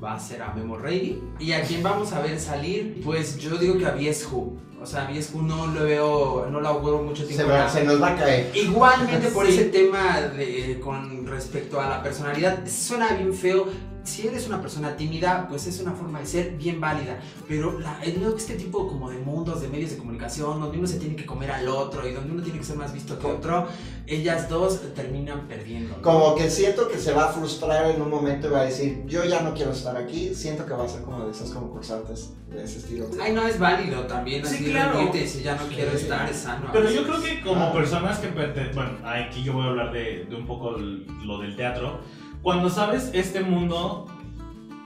va 0.04 0.14
a 0.16 0.20
ser 0.20 0.42
a 0.42 0.54
Memo 0.54 0.78
Reilly. 0.78 1.22
Y 1.40 1.52
a 1.54 1.62
quien 1.64 1.84
vamos 1.84 2.12
a 2.14 2.22
ver 2.22 2.40
salir, 2.40 3.02
pues 3.04 3.38
yo 3.38 3.58
digo 3.58 3.78
que 3.78 3.86
a 3.86 3.92
Viescu. 3.92 4.58
O 4.82 4.86
sea, 4.86 5.04
a 5.06 5.12
Viescu 5.12 5.44
no 5.44 5.68
lo 5.68 5.84
veo, 5.84 6.48
no 6.50 6.60
lo 6.60 6.68
auguro 6.68 7.04
mucho 7.04 7.22
Se, 7.22 7.34
tiempo. 7.36 7.52
va- 7.54 7.70
se 7.70 7.84
nos 7.84 8.02
va 8.02 8.14
a 8.14 8.16
caer. 8.16 8.52
Igualmente 8.56 9.28
por 9.28 9.46
Sí. 9.48 9.54
ese 9.54 9.66
tema 9.66 10.20
de, 10.22 10.80
con 10.84 11.28
respecto 11.28 11.80
a 11.80 11.88
la 11.88 12.02
personalidad, 12.04 12.65
suena 12.67 13.13
bien 13.13 13.32
feo. 13.34 13.67
Si 14.04 14.28
eres 14.28 14.48
una 14.48 14.60
persona 14.62 14.96
tímida, 14.98 15.48
pues 15.48 15.68
es 15.68 15.80
una 15.80 15.92
forma 15.92 16.20
de 16.20 16.26
ser 16.26 16.52
bien 16.58 16.82
válida. 16.82 17.20
Pero 17.48 17.80
la, 17.80 18.02
el- 18.04 18.22
este 18.36 18.56
tipo 18.56 18.88
como 18.88 19.10
de 19.12 19.18
mundos, 19.20 19.62
de 19.62 19.68
medios 19.68 19.92
de 19.92 19.98
comunicación, 19.98 20.60
donde 20.60 20.78
uno 20.80 20.88
se 20.88 20.98
tiene 21.00 21.16
que 21.16 21.26
comer 21.26 21.52
al 21.52 21.68
otro 21.68 22.08
y 22.08 22.12
donde 22.12 22.32
uno 22.32 22.42
tiene 22.42 22.58
que 22.60 22.66
ser 22.66 22.78
más 22.78 22.94
visto 22.94 23.20
que 23.20 23.28
otro, 23.28 23.68
ellas 24.08 24.50
dos 24.50 24.82
terminan 24.96 25.48
perdiendo. 25.48 25.96
¿no? 25.98 26.02
Como 26.02 26.36
que 26.36 26.50
siento 26.50 26.88
que 26.90 26.98
se 26.98 27.14
va 27.14 27.26
a 27.26 27.34
frustrar 27.34 27.92
en 27.92 28.02
un 28.02 28.10
momento 28.10 28.48
y 28.48 28.52
va 28.52 28.62
a 28.62 28.66
decir, 28.66 29.04
yo 29.06 29.24
ya 29.24 29.42
no 29.42 29.54
quiero 29.54 29.72
estar 29.72 29.96
aquí. 29.96 30.34
Siento 30.34 30.66
que 30.66 30.74
va 30.74 30.86
a 30.86 30.90
ser 30.90 31.02
como 31.04 31.26
de 31.26 31.32
esas 31.32 31.52
concursantes 31.52 32.32
de 32.50 32.64
ese 32.64 32.80
estilo. 32.80 33.06
Ay, 33.22 33.34
no 33.34 33.46
es 33.48 33.60
válido 33.60 34.02
también, 34.08 34.46
Sí, 34.46 34.56
así 34.56 34.66
claro. 34.72 34.94
rendirte 34.94 35.18
y 35.20 35.22
decir 35.22 35.44
ya 35.44 35.56
no 35.56 35.68
quiero 35.68 35.92
Sí. 35.92 35.98
estar, 35.98 36.30
es 36.30 36.38
sano. 36.38 36.68
a 36.68 36.72
Pero 36.72 36.90
yo 36.90 37.04
creo 37.04 37.22
que 37.22 37.42
como 37.42 37.66
Ah. 37.66 37.72
personas 37.74 38.18
que 38.20 38.28
pertenecen. 38.30 38.76
Bueno, 38.76 38.92
aquí 39.08 39.44
yo 39.44 39.54
voy 39.54 39.64
a 39.66 39.70
hablar 39.70 39.94
de, 39.94 40.26
de 40.26 40.36
un 40.36 40.46
poco 40.48 40.72
lo 40.72 41.38
del 41.40 41.56
teatro. 41.56 42.00
Cuando 42.41 42.69
sabes 42.69 43.12
este 43.13 43.41
mundo, 43.41 44.08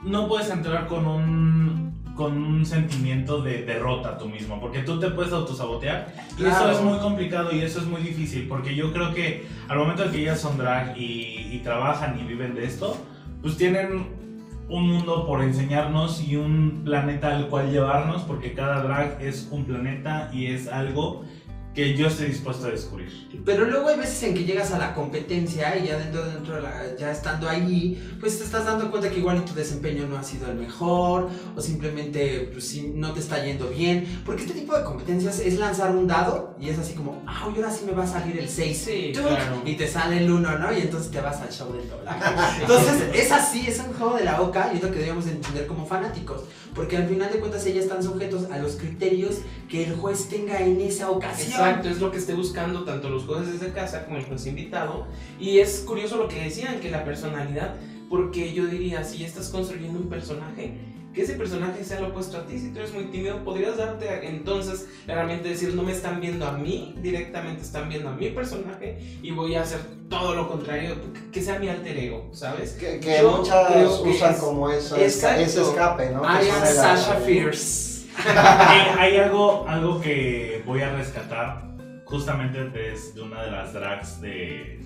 no 0.02 0.28
puedes 0.28 0.50
entrar 0.50 0.86
con 0.86 1.06
un 1.06 1.86
con 2.14 2.32
un 2.42 2.64
sentimiento 2.64 3.42
de 3.42 3.62
derrota 3.66 4.16
tú 4.16 4.26
mismo, 4.26 4.58
porque 4.58 4.78
tú 4.78 4.98
te 4.98 5.10
puedes 5.10 5.34
autosabotear 5.34 6.14
y 6.38 6.44
eso 6.46 6.48
Claro. 6.48 6.70
es 6.70 6.80
muy 6.80 6.96
complicado 6.98 7.52
y 7.52 7.58
eso 7.60 7.78
es 7.80 7.84
muy 7.84 8.00
difícil, 8.00 8.48
porque 8.48 8.74
yo 8.74 8.90
creo 8.90 9.12
que 9.12 9.46
al 9.68 9.76
momento 9.76 10.02
en 10.04 10.12
que 10.12 10.22
ellas 10.22 10.40
son 10.40 10.56
drag 10.56 10.96
y, 10.96 11.50
y 11.52 11.60
trabajan 11.62 12.18
y 12.18 12.22
viven 12.26 12.54
de 12.54 12.64
esto, 12.64 12.96
pues 13.42 13.58
tienen 13.58 14.06
un 14.70 14.88
mundo 14.88 15.26
por 15.26 15.42
enseñarnos 15.42 16.22
y 16.26 16.36
un 16.36 16.80
planeta 16.86 17.36
al 17.36 17.48
cual 17.48 17.70
llevarnos, 17.70 18.22
porque 18.22 18.54
cada 18.54 18.80
drag 18.82 19.18
es 19.20 19.48
un 19.50 19.66
planeta 19.66 20.30
y 20.32 20.46
es 20.46 20.68
algo 20.68 21.22
que 21.76 21.94
yo 21.94 22.06
estoy 22.06 22.28
dispuesto 22.28 22.66
a 22.66 22.70
descubrir. 22.70 23.28
Pero 23.44 23.66
luego 23.66 23.88
hay 23.88 23.98
veces 23.98 24.22
en 24.22 24.34
que 24.34 24.44
llegas 24.44 24.72
a 24.72 24.78
la 24.78 24.94
competencia 24.94 25.76
y 25.76 25.88
ya 25.88 25.98
dentro, 25.98 26.24
dentro 26.24 26.54
de 26.54 26.62
la, 26.62 26.96
ya 26.98 27.12
estando 27.12 27.50
ahí, 27.50 28.16
pues 28.18 28.38
te 28.38 28.44
estás 28.44 28.64
dando 28.64 28.90
cuenta 28.90 29.10
que 29.10 29.18
igual 29.18 29.44
tu 29.44 29.52
desempeño 29.52 30.06
no 30.06 30.16
ha 30.16 30.22
sido 30.22 30.50
el 30.50 30.56
mejor 30.56 31.28
o 31.54 31.60
simplemente 31.60 32.48
pues, 32.50 32.66
sí, 32.66 32.92
no 32.94 33.12
te 33.12 33.20
está 33.20 33.44
yendo 33.44 33.68
bien. 33.68 34.22
Porque 34.24 34.44
este 34.44 34.54
tipo 34.54 34.74
de 34.74 34.84
competencias 34.84 35.38
es 35.38 35.58
lanzar 35.58 35.94
un 35.94 36.06
dado 36.06 36.56
y 36.58 36.70
es 36.70 36.78
así 36.78 36.94
como, 36.94 37.22
ah, 37.26 37.46
y 37.54 37.58
ahora 37.58 37.70
sí 37.70 37.84
me 37.84 37.92
va 37.92 38.04
a 38.04 38.06
salir 38.06 38.38
el 38.38 38.48
6. 38.48 38.78
Sí, 38.78 39.12
claro. 39.14 39.60
Y 39.66 39.74
te 39.74 39.86
sale 39.86 40.16
el 40.16 40.30
1, 40.30 40.58
¿no? 40.58 40.72
Y 40.72 40.80
entonces 40.80 41.10
te 41.10 41.20
vas 41.20 41.42
al 41.42 41.52
show 41.52 41.70
del 41.74 41.90
doblaje. 41.90 42.24
Entonces 42.62 43.02
es 43.14 43.30
así, 43.30 43.66
es 43.68 43.78
un 43.80 43.92
juego 43.92 44.16
de 44.16 44.24
la 44.24 44.40
boca 44.40 44.70
y 44.72 44.76
es 44.76 44.82
lo 44.82 44.90
que 44.90 45.00
debemos 45.00 45.26
entender 45.26 45.66
como 45.66 45.84
fanáticos. 45.84 46.40
Porque 46.74 46.96
al 46.96 47.08
final 47.08 47.32
de 47.32 47.38
cuentas 47.38 47.64
ellas 47.66 47.84
están 47.84 48.02
sujetos 48.02 48.50
a 48.50 48.58
los 48.58 48.76
criterios 48.76 49.36
que 49.68 49.84
el 49.84 49.96
juez 49.96 50.28
tenga 50.28 50.60
en 50.60 50.80
esa 50.80 51.10
ocasión. 51.10 51.65
Exacto, 51.68 51.88
es 51.88 52.00
lo 52.00 52.10
que 52.10 52.18
esté 52.18 52.34
buscando 52.34 52.84
tanto 52.84 53.08
los 53.10 53.24
jueces 53.24 53.60
desde 53.60 53.72
casa 53.72 54.04
como 54.04 54.16
el 54.18 54.24
juez 54.24 54.46
invitado. 54.46 55.06
Y 55.40 55.58
es 55.58 55.80
curioso 55.86 56.16
lo 56.16 56.28
que 56.28 56.42
decían, 56.42 56.80
que 56.80 56.90
la 56.90 57.04
personalidad, 57.04 57.74
porque 58.08 58.52
yo 58.52 58.66
diría, 58.66 59.04
si 59.04 59.24
estás 59.24 59.48
construyendo 59.48 59.98
un 59.98 60.08
personaje, 60.08 60.78
que 61.14 61.22
ese 61.22 61.32
personaje 61.32 61.82
sea 61.82 61.98
lo 62.00 62.08
opuesto 62.08 62.36
a 62.36 62.44
ti, 62.46 62.58
si 62.58 62.68
tú 62.72 62.78
eres 62.80 62.92
muy 62.92 63.04
tímido, 63.04 63.42
podrías 63.42 63.78
darte 63.78 64.06
a- 64.10 64.22
entonces 64.22 64.86
claramente 65.06 65.48
decir, 65.48 65.74
no 65.74 65.82
me 65.82 65.92
están 65.92 66.20
viendo 66.20 66.46
a 66.46 66.52
mí, 66.52 66.94
directamente 67.00 67.62
están 67.62 67.88
viendo 67.88 68.10
a 68.10 68.12
mi 68.12 68.28
personaje 68.28 68.98
y 69.22 69.30
voy 69.30 69.54
a 69.54 69.62
hacer 69.62 69.80
todo 70.10 70.34
lo 70.34 70.46
contrario, 70.46 70.94
que- 71.32 71.40
sea 71.40 71.58
mi 71.58 71.68
alter 71.70 71.96
ego, 71.96 72.28
¿sabes? 72.32 72.72
Que, 72.72 73.00
muchas 73.22 73.66
creo 73.72 74.02
que 74.02 74.10
usan 74.10 74.34
es- 74.34 74.40
como 74.40 74.68
eso, 74.70 74.94
Exacto. 74.98 75.40
ese 75.42 75.62
escape, 75.62 76.10
¿no? 76.10 76.22
I 76.22 76.50
am 76.50 76.60
de 76.62 76.66
Sasha 76.74 77.14
Fierce. 77.20 77.95
Hay, 78.24 78.80
hay 78.98 79.16
algo, 79.18 79.66
algo 79.68 80.00
que 80.00 80.62
voy 80.66 80.82
a 80.82 80.92
rescatar 80.92 81.62
justamente 82.04 82.64
desde 82.70 83.20
una 83.20 83.42
de 83.42 83.50
las 83.50 83.72
drags 83.72 84.20
de, 84.20 84.80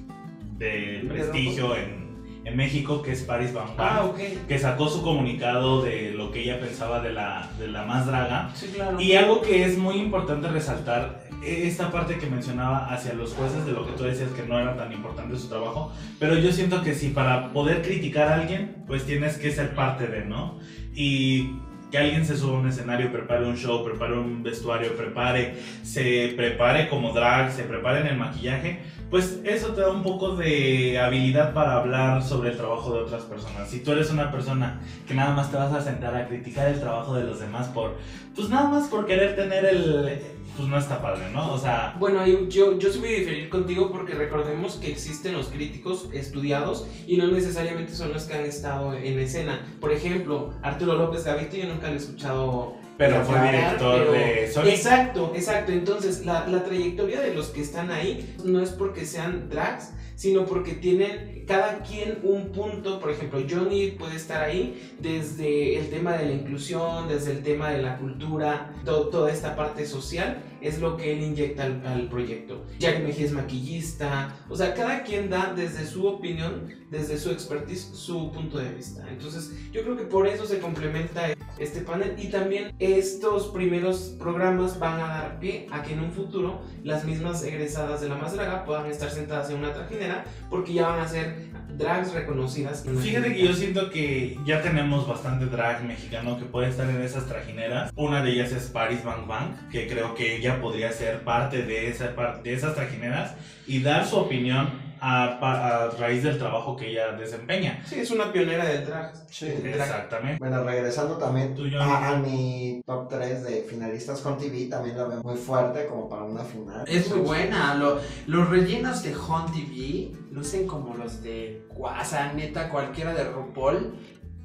de 0.56 1.04
prestigio 1.08 1.76
en, 1.76 2.10
en 2.44 2.56
México, 2.56 3.02
que 3.02 3.12
es 3.12 3.22
Paris 3.22 3.52
Van 3.52 3.68
Ah, 3.78 4.10
que 4.48 4.58
sacó 4.58 4.88
su 4.88 5.02
comunicado 5.02 5.82
de 5.82 6.12
lo 6.12 6.30
que 6.30 6.42
ella 6.42 6.58
pensaba 6.58 7.00
de 7.00 7.12
la, 7.12 7.50
de 7.58 7.68
la 7.68 7.84
más 7.84 8.06
draga. 8.06 8.50
Sí, 8.54 8.68
claro. 8.74 9.00
Y 9.00 9.14
algo 9.14 9.42
que 9.42 9.64
es 9.64 9.76
muy 9.76 9.96
importante 9.96 10.48
resaltar, 10.48 11.20
esta 11.44 11.90
parte 11.90 12.18
que 12.18 12.26
mencionaba 12.26 12.92
hacia 12.92 13.14
los 13.14 13.34
jueces, 13.34 13.64
de 13.66 13.72
lo 13.72 13.86
que 13.86 13.92
tú 13.92 14.04
decías 14.04 14.30
que 14.30 14.42
no 14.42 14.58
era 14.58 14.76
tan 14.76 14.92
importante 14.92 15.38
su 15.38 15.48
trabajo, 15.48 15.92
pero 16.18 16.38
yo 16.38 16.52
siento 16.52 16.82
que 16.82 16.94
si 16.94 17.10
para 17.10 17.52
poder 17.52 17.82
criticar 17.82 18.28
a 18.28 18.34
alguien, 18.34 18.84
pues 18.86 19.04
tienes 19.04 19.38
que 19.38 19.50
ser 19.50 19.74
parte 19.74 20.06
de, 20.06 20.24
¿no? 20.24 20.58
Y 20.94 21.50
que 21.90 21.98
alguien 21.98 22.24
se 22.24 22.36
suba 22.36 22.56
a 22.56 22.60
un 22.60 22.68
escenario, 22.68 23.12
prepare 23.12 23.46
un 23.46 23.56
show, 23.56 23.84
prepare 23.84 24.18
un 24.18 24.42
vestuario, 24.42 24.96
prepare, 24.96 25.56
se 25.82 26.32
prepare 26.36 26.88
como 26.88 27.12
drag, 27.12 27.52
se 27.52 27.64
prepare 27.64 28.00
en 28.00 28.06
el 28.06 28.16
maquillaje, 28.16 28.80
pues 29.10 29.40
eso 29.44 29.74
te 29.74 29.80
da 29.80 29.90
un 29.90 30.04
poco 30.04 30.36
de 30.36 30.98
habilidad 31.00 31.52
para 31.52 31.74
hablar 31.74 32.22
sobre 32.22 32.50
el 32.50 32.56
trabajo 32.56 32.94
de 32.94 33.00
otras 33.00 33.22
personas. 33.22 33.68
Si 33.68 33.80
tú 33.80 33.92
eres 33.92 34.10
una 34.10 34.30
persona 34.30 34.80
que 35.06 35.14
nada 35.14 35.34
más 35.34 35.50
te 35.50 35.56
vas 35.56 35.72
a 35.72 35.80
sentar 35.80 36.14
a 36.14 36.28
criticar 36.28 36.68
el 36.68 36.78
trabajo 36.78 37.14
de 37.14 37.24
los 37.24 37.40
demás 37.40 37.66
por, 37.68 37.96
pues 38.36 38.48
nada 38.48 38.68
más 38.68 38.88
por 38.88 39.06
querer 39.06 39.34
tener 39.34 39.64
el, 39.64 40.20
pues 40.60 40.70
no 40.70 40.78
está 40.78 41.00
padre, 41.02 41.30
¿no? 41.32 41.52
O 41.54 41.58
sea, 41.58 41.94
Bueno, 41.98 42.26
yo, 42.26 42.78
yo 42.78 42.92
sí 42.92 42.98
voy 42.98 43.08
a 43.14 43.18
diferir 43.18 43.48
contigo 43.48 43.90
porque 43.90 44.14
recordemos 44.14 44.76
que 44.76 44.90
existen 44.90 45.32
los 45.34 45.48
críticos 45.48 46.08
estudiados 46.12 46.86
y 47.06 47.16
no 47.16 47.26
necesariamente 47.28 47.94
son 47.94 48.12
los 48.12 48.24
que 48.24 48.34
han 48.34 48.44
estado 48.44 48.94
en 48.94 49.18
escena. 49.18 49.66
Por 49.80 49.92
ejemplo, 49.92 50.54
Arturo 50.62 50.94
López 50.94 51.24
Gavito 51.24 51.56
yo 51.56 51.66
nunca 51.66 51.88
lo 51.88 51.94
he 51.94 51.96
escuchado 51.96 52.74
pero 52.96 53.24
fue 53.24 53.40
director 53.40 53.98
pero- 54.00 54.12
de 54.12 54.52
Sony. 54.52 54.66
Exacto, 54.68 55.32
exacto. 55.34 55.72
Entonces, 55.72 56.26
la, 56.26 56.46
la 56.46 56.62
trayectoria 56.64 57.20
de 57.20 57.34
los 57.34 57.46
que 57.48 57.62
están 57.62 57.90
ahí 57.90 58.34
no 58.44 58.60
es 58.60 58.70
porque 58.70 59.06
sean 59.06 59.48
drags, 59.48 59.92
sino 60.20 60.44
porque 60.44 60.74
tienen 60.74 61.44
cada 61.46 61.78
quien 61.82 62.18
un 62.22 62.52
punto. 62.52 63.00
Por 63.00 63.10
ejemplo, 63.10 63.40
Johnny 63.50 63.92
puede 63.92 64.16
estar 64.16 64.42
ahí 64.44 64.92
desde 65.00 65.78
el 65.78 65.88
tema 65.88 66.12
de 66.18 66.26
la 66.26 66.32
inclusión, 66.32 67.08
desde 67.08 67.32
el 67.32 67.42
tema 67.42 67.70
de 67.70 67.80
la 67.80 67.96
cultura, 67.96 68.70
to- 68.84 69.08
toda 69.08 69.32
esta 69.32 69.56
parte 69.56 69.86
social 69.86 70.42
es 70.60 70.78
lo 70.78 70.98
que 70.98 71.12
él 71.14 71.22
inyecta 71.22 71.64
al, 71.64 71.86
al 71.86 72.08
proyecto. 72.10 72.66
Jack 72.78 73.02
Mejía 73.02 73.24
es 73.24 73.32
maquillista, 73.32 74.36
o 74.50 74.54
sea, 74.56 74.74
cada 74.74 75.02
quien 75.04 75.30
da 75.30 75.54
desde 75.56 75.86
su 75.86 76.06
opinión, 76.06 76.68
desde 76.90 77.16
su 77.16 77.30
expertise, 77.30 77.90
su 77.94 78.30
punto 78.30 78.58
de 78.58 78.70
vista. 78.74 79.06
Entonces, 79.08 79.52
yo 79.72 79.82
creo 79.82 79.96
que 79.96 80.04
por 80.04 80.26
eso 80.26 80.44
se 80.44 80.58
complementa 80.58 81.22
este 81.58 81.80
panel 81.80 82.14
y 82.18 82.26
también 82.28 82.74
estos 82.78 83.48
primeros 83.48 84.16
programas 84.18 84.78
van 84.78 85.00
a 85.00 85.06
dar 85.08 85.40
pie 85.40 85.66
a 85.70 85.82
que 85.82 85.94
en 85.94 86.00
un 86.00 86.12
futuro 86.12 86.60
las 86.84 87.04
mismas 87.06 87.42
egresadas 87.42 88.02
de 88.02 88.08
la 88.10 88.16
más 88.16 88.34
draga 88.34 88.64
puedan 88.66 88.86
estar 88.90 89.10
sentadas 89.10 89.48
en 89.50 89.56
una 89.56 89.72
trajinera 89.72 90.09
porque 90.48 90.72
ya 90.72 90.88
van 90.88 91.00
a 91.00 91.08
ser 91.08 91.50
drags 91.76 92.12
reconocidas. 92.12 92.84
Fíjate 93.02 93.34
que 93.34 93.46
yo 93.46 93.52
siento 93.54 93.90
que 93.90 94.38
ya 94.44 94.62
tenemos 94.62 95.08
bastante 95.08 95.46
drag 95.46 95.84
mexicano 95.84 96.38
que 96.38 96.44
puede 96.44 96.68
estar 96.68 96.88
en 96.88 97.00
esas 97.00 97.26
trajineras. 97.26 97.92
Una 97.96 98.22
de 98.22 98.32
ellas 98.32 98.52
es 98.52 98.64
Paris 98.64 99.04
Bang 99.04 99.26
Bang, 99.26 99.70
que 99.70 99.86
creo 99.86 100.14
que 100.14 100.36
ella 100.36 100.60
podría 100.60 100.92
ser 100.92 101.22
parte 101.22 101.62
de, 101.62 101.88
esa, 101.88 102.12
de 102.42 102.52
esas 102.52 102.74
trajineras 102.74 103.34
y 103.66 103.80
dar 103.80 104.06
su 104.06 104.16
opinión 104.16 104.89
a, 105.00 105.86
a 105.86 105.90
raíz 105.98 106.22
del 106.22 106.38
trabajo 106.38 106.76
que 106.76 106.90
ella 106.90 107.12
desempeña. 107.12 107.82
Sí, 107.86 108.00
es 108.00 108.10
una 108.10 108.32
pionera 108.32 108.64
del 108.66 108.84
drag. 108.86 109.12
Sí. 109.30 109.46
Exactamente. 109.46 110.38
Bueno, 110.38 110.62
regresando 110.64 111.16
también 111.16 111.54
Tú, 111.54 111.64
a, 111.78 112.08
a 112.08 112.16
mi 112.18 112.82
top 112.84 113.08
3 113.08 113.44
de 113.44 113.62
finalistas 113.62 114.20
con 114.20 114.36
TV, 114.38 114.66
también 114.66 114.96
la 114.96 115.04
veo 115.04 115.22
muy 115.22 115.36
fuerte 115.36 115.86
como 115.86 116.08
para 116.08 116.24
una 116.24 116.44
final. 116.44 116.84
Es 116.86 117.08
muy 117.10 117.20
buena. 117.20 117.74
Lo- 117.74 117.98
los 118.26 118.48
rellenos 118.50 119.02
de 119.02 119.14
Hon 119.14 119.46
TV 119.52 120.12
lucen 120.32 120.66
como 120.66 120.94
los 120.94 121.22
de. 121.22 121.62
O 121.78 122.04
sea, 122.04 122.32
neta, 122.32 122.68
cualquiera 122.68 123.14
de 123.14 123.24
RuPaul 123.24 123.94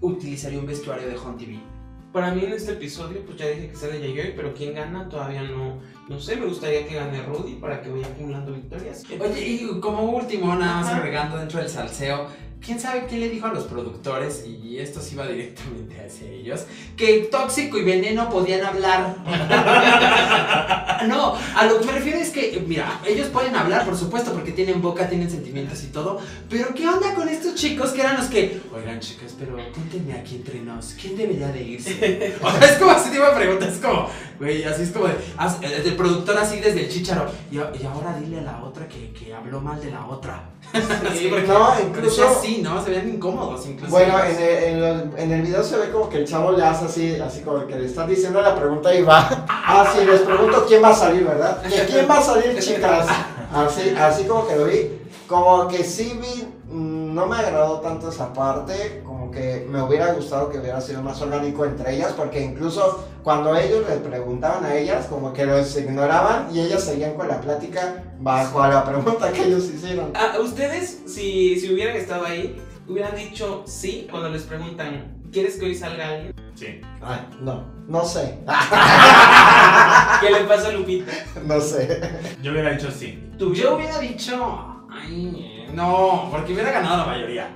utilizaría 0.01 0.59
un 0.59 0.65
vestuario 0.67 1.07
de 1.07 1.17
Hon 1.17 1.37
TV. 1.37 1.59
Para 2.13 2.31
mí 2.33 2.45
en 2.45 2.53
este 2.53 2.71
episodio, 2.73 3.25
pues 3.25 3.37
ya 3.37 3.47
dije 3.47 3.69
que 3.71 3.75
sale 3.75 3.99
Yayoi, 3.99 4.35
pero 4.37 4.53
quién 4.53 4.73
gana 4.73 5.09
todavía 5.09 5.41
no, 5.43 5.79
no 6.07 6.19
sé. 6.19 6.35
Me 6.35 6.45
gustaría 6.45 6.87
que 6.87 6.95
gane 6.95 7.21
Rudy 7.23 7.53
para 7.55 7.81
que 7.81 7.89
vaya 7.89 8.07
acumulando 8.07 8.53
victorias. 8.53 9.03
Oye, 9.19 9.47
y 9.47 9.79
como 9.79 10.03
último, 10.03 10.55
nada 10.55 10.81
más 10.81 10.93
agregando 10.93 11.37
dentro 11.37 11.59
del 11.59 11.69
salseo, 11.69 12.27
¿quién 12.65 12.79
sabe 12.79 13.05
quién 13.07 13.21
le 13.21 13.29
dijo 13.29 13.45
a 13.45 13.53
los 13.53 13.65
productores, 13.65 14.45
y 14.45 14.79
esto 14.79 14.99
sí 14.99 15.15
va 15.15 15.27
directamente 15.27 16.03
hacia 16.03 16.27
ellos, 16.27 16.65
que 16.97 17.27
Tóxico 17.31 17.77
y 17.77 17.83
Veneno 17.83 18.29
podían 18.29 18.65
hablar? 18.65 19.17
no, 21.07 21.35
a 21.55 21.65
lo 21.65 21.79
que 21.79 21.85
me 21.85 21.91
refiero 21.93 22.17
es 22.17 22.31
que, 22.31 22.63
mira, 22.65 22.99
ellos 23.05 23.27
pueden 23.27 23.55
hablar, 23.55 23.85
por 23.85 23.95
supuesto, 23.95 24.33
porque 24.33 24.51
tienen 24.51 24.81
boca, 24.81 25.07
tienen 25.07 25.29
sentimientos 25.29 25.83
y 25.83 25.87
todo, 25.87 26.19
pero 26.49 26.73
¿qué 26.73 26.87
onda 26.87 27.13
con 27.13 27.29
estos 27.29 27.55
chicos 27.55 27.91
que 27.91 28.01
eran 28.01 28.17
los 28.17 28.25
que, 28.25 28.59
oigan 28.75 28.99
chicas, 28.99 29.35
pero 29.37 29.55
cuéntenme 29.73 30.13
aquí 30.13 30.35
entre 30.37 30.59
nos, 30.61 30.93
¿quién 30.99 31.15
debería 31.15 31.49
de 31.49 31.63
irse? 31.63 32.35
O 32.41 32.51
sea, 32.51 32.71
es 32.71 32.77
como 32.77 32.91
ese 32.91 33.11
tipo 33.11 33.23
de 33.23 33.31
preguntas, 33.31 33.73
es 33.73 33.79
como, 33.79 34.09
güey, 34.39 34.63
así 34.63 34.83
es 34.83 34.91
como 34.91 35.07
de, 35.07 35.81
del 35.83 35.95
productor 35.95 36.37
así 36.37 36.59
desde 36.59 36.81
el 36.85 36.89
chicharo, 36.89 37.25
y, 37.51 37.55
y 37.57 37.85
ahora 37.85 38.17
dile 38.19 38.39
a 38.39 38.43
la 38.43 38.63
otra 38.63 38.87
que, 38.87 39.11
que 39.13 39.33
habló 39.33 39.59
mal 39.61 39.79
de 39.81 39.91
la 39.91 40.05
otra. 40.05 40.49
Sí, 41.15 41.27
porque 41.29 41.47
No, 41.47 41.69
incluso- 41.79 42.27
así, 42.27 42.61
¿no? 42.61 42.83
Se 42.83 42.89
veían 42.89 43.07
incómodos, 43.07 43.65
incluso. 43.67 43.91
Bueno, 43.91 44.17
en 44.23 44.35
el, 44.37 44.63
en, 44.63 44.81
los- 44.81 45.19
en 45.19 45.31
el 45.31 45.41
video 45.43 45.63
se 45.63 45.77
ve 45.77 45.89
como 45.91 46.09
que 46.09 46.17
el 46.17 46.27
chavo 46.27 46.51
le 46.51 46.63
hace 46.65 46.85
así, 46.85 47.15
así 47.19 47.41
como 47.41 47.65
que 47.65 47.75
le 47.77 47.85
está 47.85 48.05
diciendo 48.05 48.41
la 48.41 48.55
pregunta 48.55 48.93
y 48.93 49.01
va. 49.03 49.45
Ah, 49.67 49.91
sí, 49.95 50.05
les 50.05 50.21
pregunto 50.21 50.65
quién 50.67 50.83
va 50.83 50.89
a 50.89 50.95
salir, 50.95 51.23
¿verdad? 51.25 51.61
¿Que 51.63 51.85
¿Quién 51.85 52.07
va 52.09 52.19
a 52.19 52.21
salir, 52.21 52.57
chicas? 52.59 53.07
Así, 53.53 53.89
así 53.97 54.23
como 54.25 54.47
que 54.47 54.55
lo 54.55 54.65
vi. 54.65 54.91
Como 55.27 55.67
que 55.67 55.83
sí 55.83 56.19
vi, 56.21 56.43
mm, 56.73 57.13
no 57.15 57.25
me 57.25 57.37
agradó 57.37 57.79
tanto 57.79 58.09
esa 58.09 58.31
parte, 58.31 59.01
como 59.03 59.31
que 59.31 59.65
me 59.69 59.81
hubiera 59.81 60.13
gustado 60.13 60.49
que 60.49 60.59
hubiera 60.59 60.79
sido 60.81 61.01
más 61.01 61.19
orgánico 61.21 61.65
entre 61.65 61.95
ellas, 61.95 62.13
porque 62.13 62.41
incluso 62.41 63.07
cuando 63.23 63.55
ellos 63.55 63.85
le 63.89 63.95
preguntaban 63.97 64.63
a 64.65 64.75
ellas, 64.75 65.07
como 65.07 65.33
que 65.33 65.45
los 65.45 65.75
ignoraban 65.77 66.49
y 66.53 66.59
ellas 66.59 66.83
seguían 66.83 67.15
con 67.15 67.27
la 67.27 67.41
plática 67.41 68.03
bajo 68.19 68.61
a 68.61 68.67
la 68.67 68.85
pregunta 68.85 69.31
que 69.31 69.45
ellos 69.45 69.65
hicieron. 69.65 70.11
Ah, 70.13 70.37
ustedes, 70.39 71.01
si, 71.07 71.59
si 71.59 71.73
hubieran 71.73 71.95
estado 71.95 72.25
ahí, 72.25 72.61
hubieran 72.87 73.15
dicho 73.15 73.63
sí 73.65 74.07
cuando 74.09 74.29
les 74.29 74.43
preguntan, 74.43 75.21
¿quieres 75.31 75.57
que 75.57 75.65
hoy 75.65 75.75
salga 75.75 76.09
alguien? 76.09 76.33
Sí. 76.53 76.81
Ay, 77.01 77.27
no, 77.41 77.65
no 77.87 78.05
sé, 78.05 78.39
¿Qué 80.21 80.29
le 80.29 80.39
pasa 80.45 80.69
a 80.69 80.71
Lupita? 80.71 81.11
no 81.45 81.59
sé. 81.59 81.99
Yo 82.41 82.51
hubiera 82.51 82.71
dicho 82.71 82.89
sí. 82.91 83.21
Tú, 83.37 83.53
Yo 83.53 83.75
hubiera 83.75 83.99
dicho. 83.99 84.74
Ay, 85.05 85.67
no, 85.73 86.29
porque 86.31 86.53
hubiera 86.53 86.71
ganado 86.71 86.97
la 86.97 87.05
mayoría. 87.05 87.49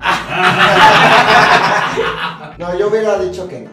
No, 2.58 2.78
yo 2.78 2.88
hubiera 2.90 3.18
dicho 3.20 3.48
que 3.48 3.62
no. 3.62 3.70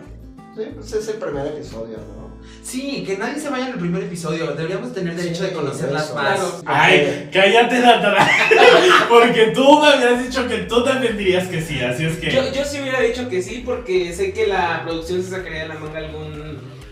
Sí, 0.56 0.70
pues 0.74 0.92
es 0.92 1.08
el 1.08 1.16
primer 1.16 1.46
episodio, 1.46 1.98
¿no? 1.98 2.26
Sí, 2.62 3.04
que 3.06 3.16
nadie 3.16 3.38
se 3.40 3.48
vaya 3.48 3.66
en 3.66 3.72
el 3.74 3.78
primer 3.78 4.02
episodio. 4.04 4.46
Deberíamos 4.52 4.92
tener 4.92 5.14
derecho 5.14 5.42
Sí, 5.42 5.50
de 5.50 5.52
conocerlas 5.52 6.14
más. 6.14 6.38
Claro. 6.38 6.62
Ay, 6.64 7.28
cállate, 7.32 7.78
Natana. 7.78 8.28
Porque 9.08 9.52
tú 9.54 9.80
me 9.80 9.88
habías 9.88 10.24
dicho 10.24 10.48
que 10.48 10.58
tú 10.58 10.82
también 10.82 11.16
dirías 11.16 11.46
que 11.48 11.60
sí, 11.60 11.80
así 11.80 12.06
es 12.06 12.16
que. 12.16 12.32
Yo, 12.32 12.52
yo 12.52 12.64
sí 12.64 12.80
hubiera 12.80 13.00
dicho 13.00 13.28
que 13.28 13.42
sí 13.42 13.62
porque 13.64 14.12
sé 14.12 14.32
que 14.32 14.46
la 14.46 14.82
producción 14.84 15.22
se 15.22 15.30
sacaría 15.30 15.62
de 15.62 15.68
la 15.68 15.74
manga 15.74 15.98
algún, 15.98 16.45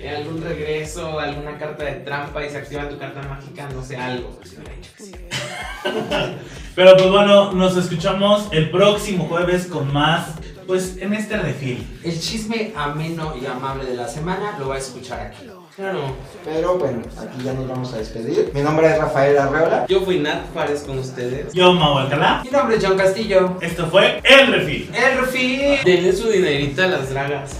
algún 0.08 0.42
regreso, 0.42 1.18
alguna 1.18 1.58
carta 1.58 1.84
de 1.84 1.92
trampa 2.00 2.44
y 2.44 2.50
se 2.50 2.58
activa 2.58 2.88
tu 2.88 2.98
carta 2.98 3.22
mágica, 3.22 3.68
no 3.74 3.84
sé, 3.84 3.96
algo. 3.96 4.38
Sí 4.44 4.56
hubiera 4.56 4.74
dicho 4.74 4.90
que 4.96 5.04
sí. 5.04 5.12
Pero 6.74 6.96
pues 6.96 7.10
bueno, 7.10 7.52
nos 7.52 7.76
escuchamos 7.76 8.48
el 8.50 8.70
próximo 8.70 9.26
jueves 9.28 9.66
con 9.66 9.92
más, 9.92 10.32
pues 10.66 10.96
en 10.98 11.14
este 11.14 11.36
refil. 11.36 11.86
El 12.02 12.18
chisme 12.18 12.72
ameno 12.76 13.34
y 13.40 13.46
amable 13.46 13.84
de 13.84 13.94
la 13.94 14.08
semana 14.08 14.58
lo 14.58 14.68
va 14.68 14.76
a 14.76 14.78
escuchar 14.78 15.20
aquí. 15.20 15.48
Claro. 15.76 16.14
Pero 16.44 16.78
bueno, 16.78 17.02
aquí 17.18 17.42
ya 17.42 17.52
nos 17.52 17.66
vamos 17.66 17.92
a 17.94 17.96
despedir. 17.98 18.52
Mi 18.54 18.62
nombre 18.62 18.86
es 18.86 18.96
Rafael 18.96 19.36
Arreola. 19.36 19.86
Yo 19.88 20.02
fui 20.02 20.20
Nat 20.20 20.52
Juárez 20.52 20.82
con 20.82 21.00
ustedes. 21.00 21.52
Yo, 21.52 21.72
Mau 21.72 21.98
Alcalá. 21.98 22.42
Mi 22.44 22.50
nombre 22.50 22.76
es 22.76 22.84
John 22.86 22.96
Castillo. 22.96 23.56
Esto 23.60 23.88
fue 23.88 24.20
El 24.22 24.52
Refil. 24.52 24.88
El 24.94 25.18
Rufi. 25.18 25.78
Denle 25.84 26.12
su 26.12 26.28
dinerito 26.28 26.80
a 26.84 26.86
las 26.86 27.10
dragas. 27.10 27.56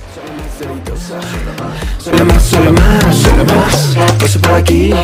Solo 1.99 2.25
más, 2.25 2.43
solo 2.45 2.73
más, 2.73 3.17
solo 3.17 3.45
más. 3.47 3.97
Paso 4.21 4.41
por 4.43 4.53
aquí. 4.55 4.95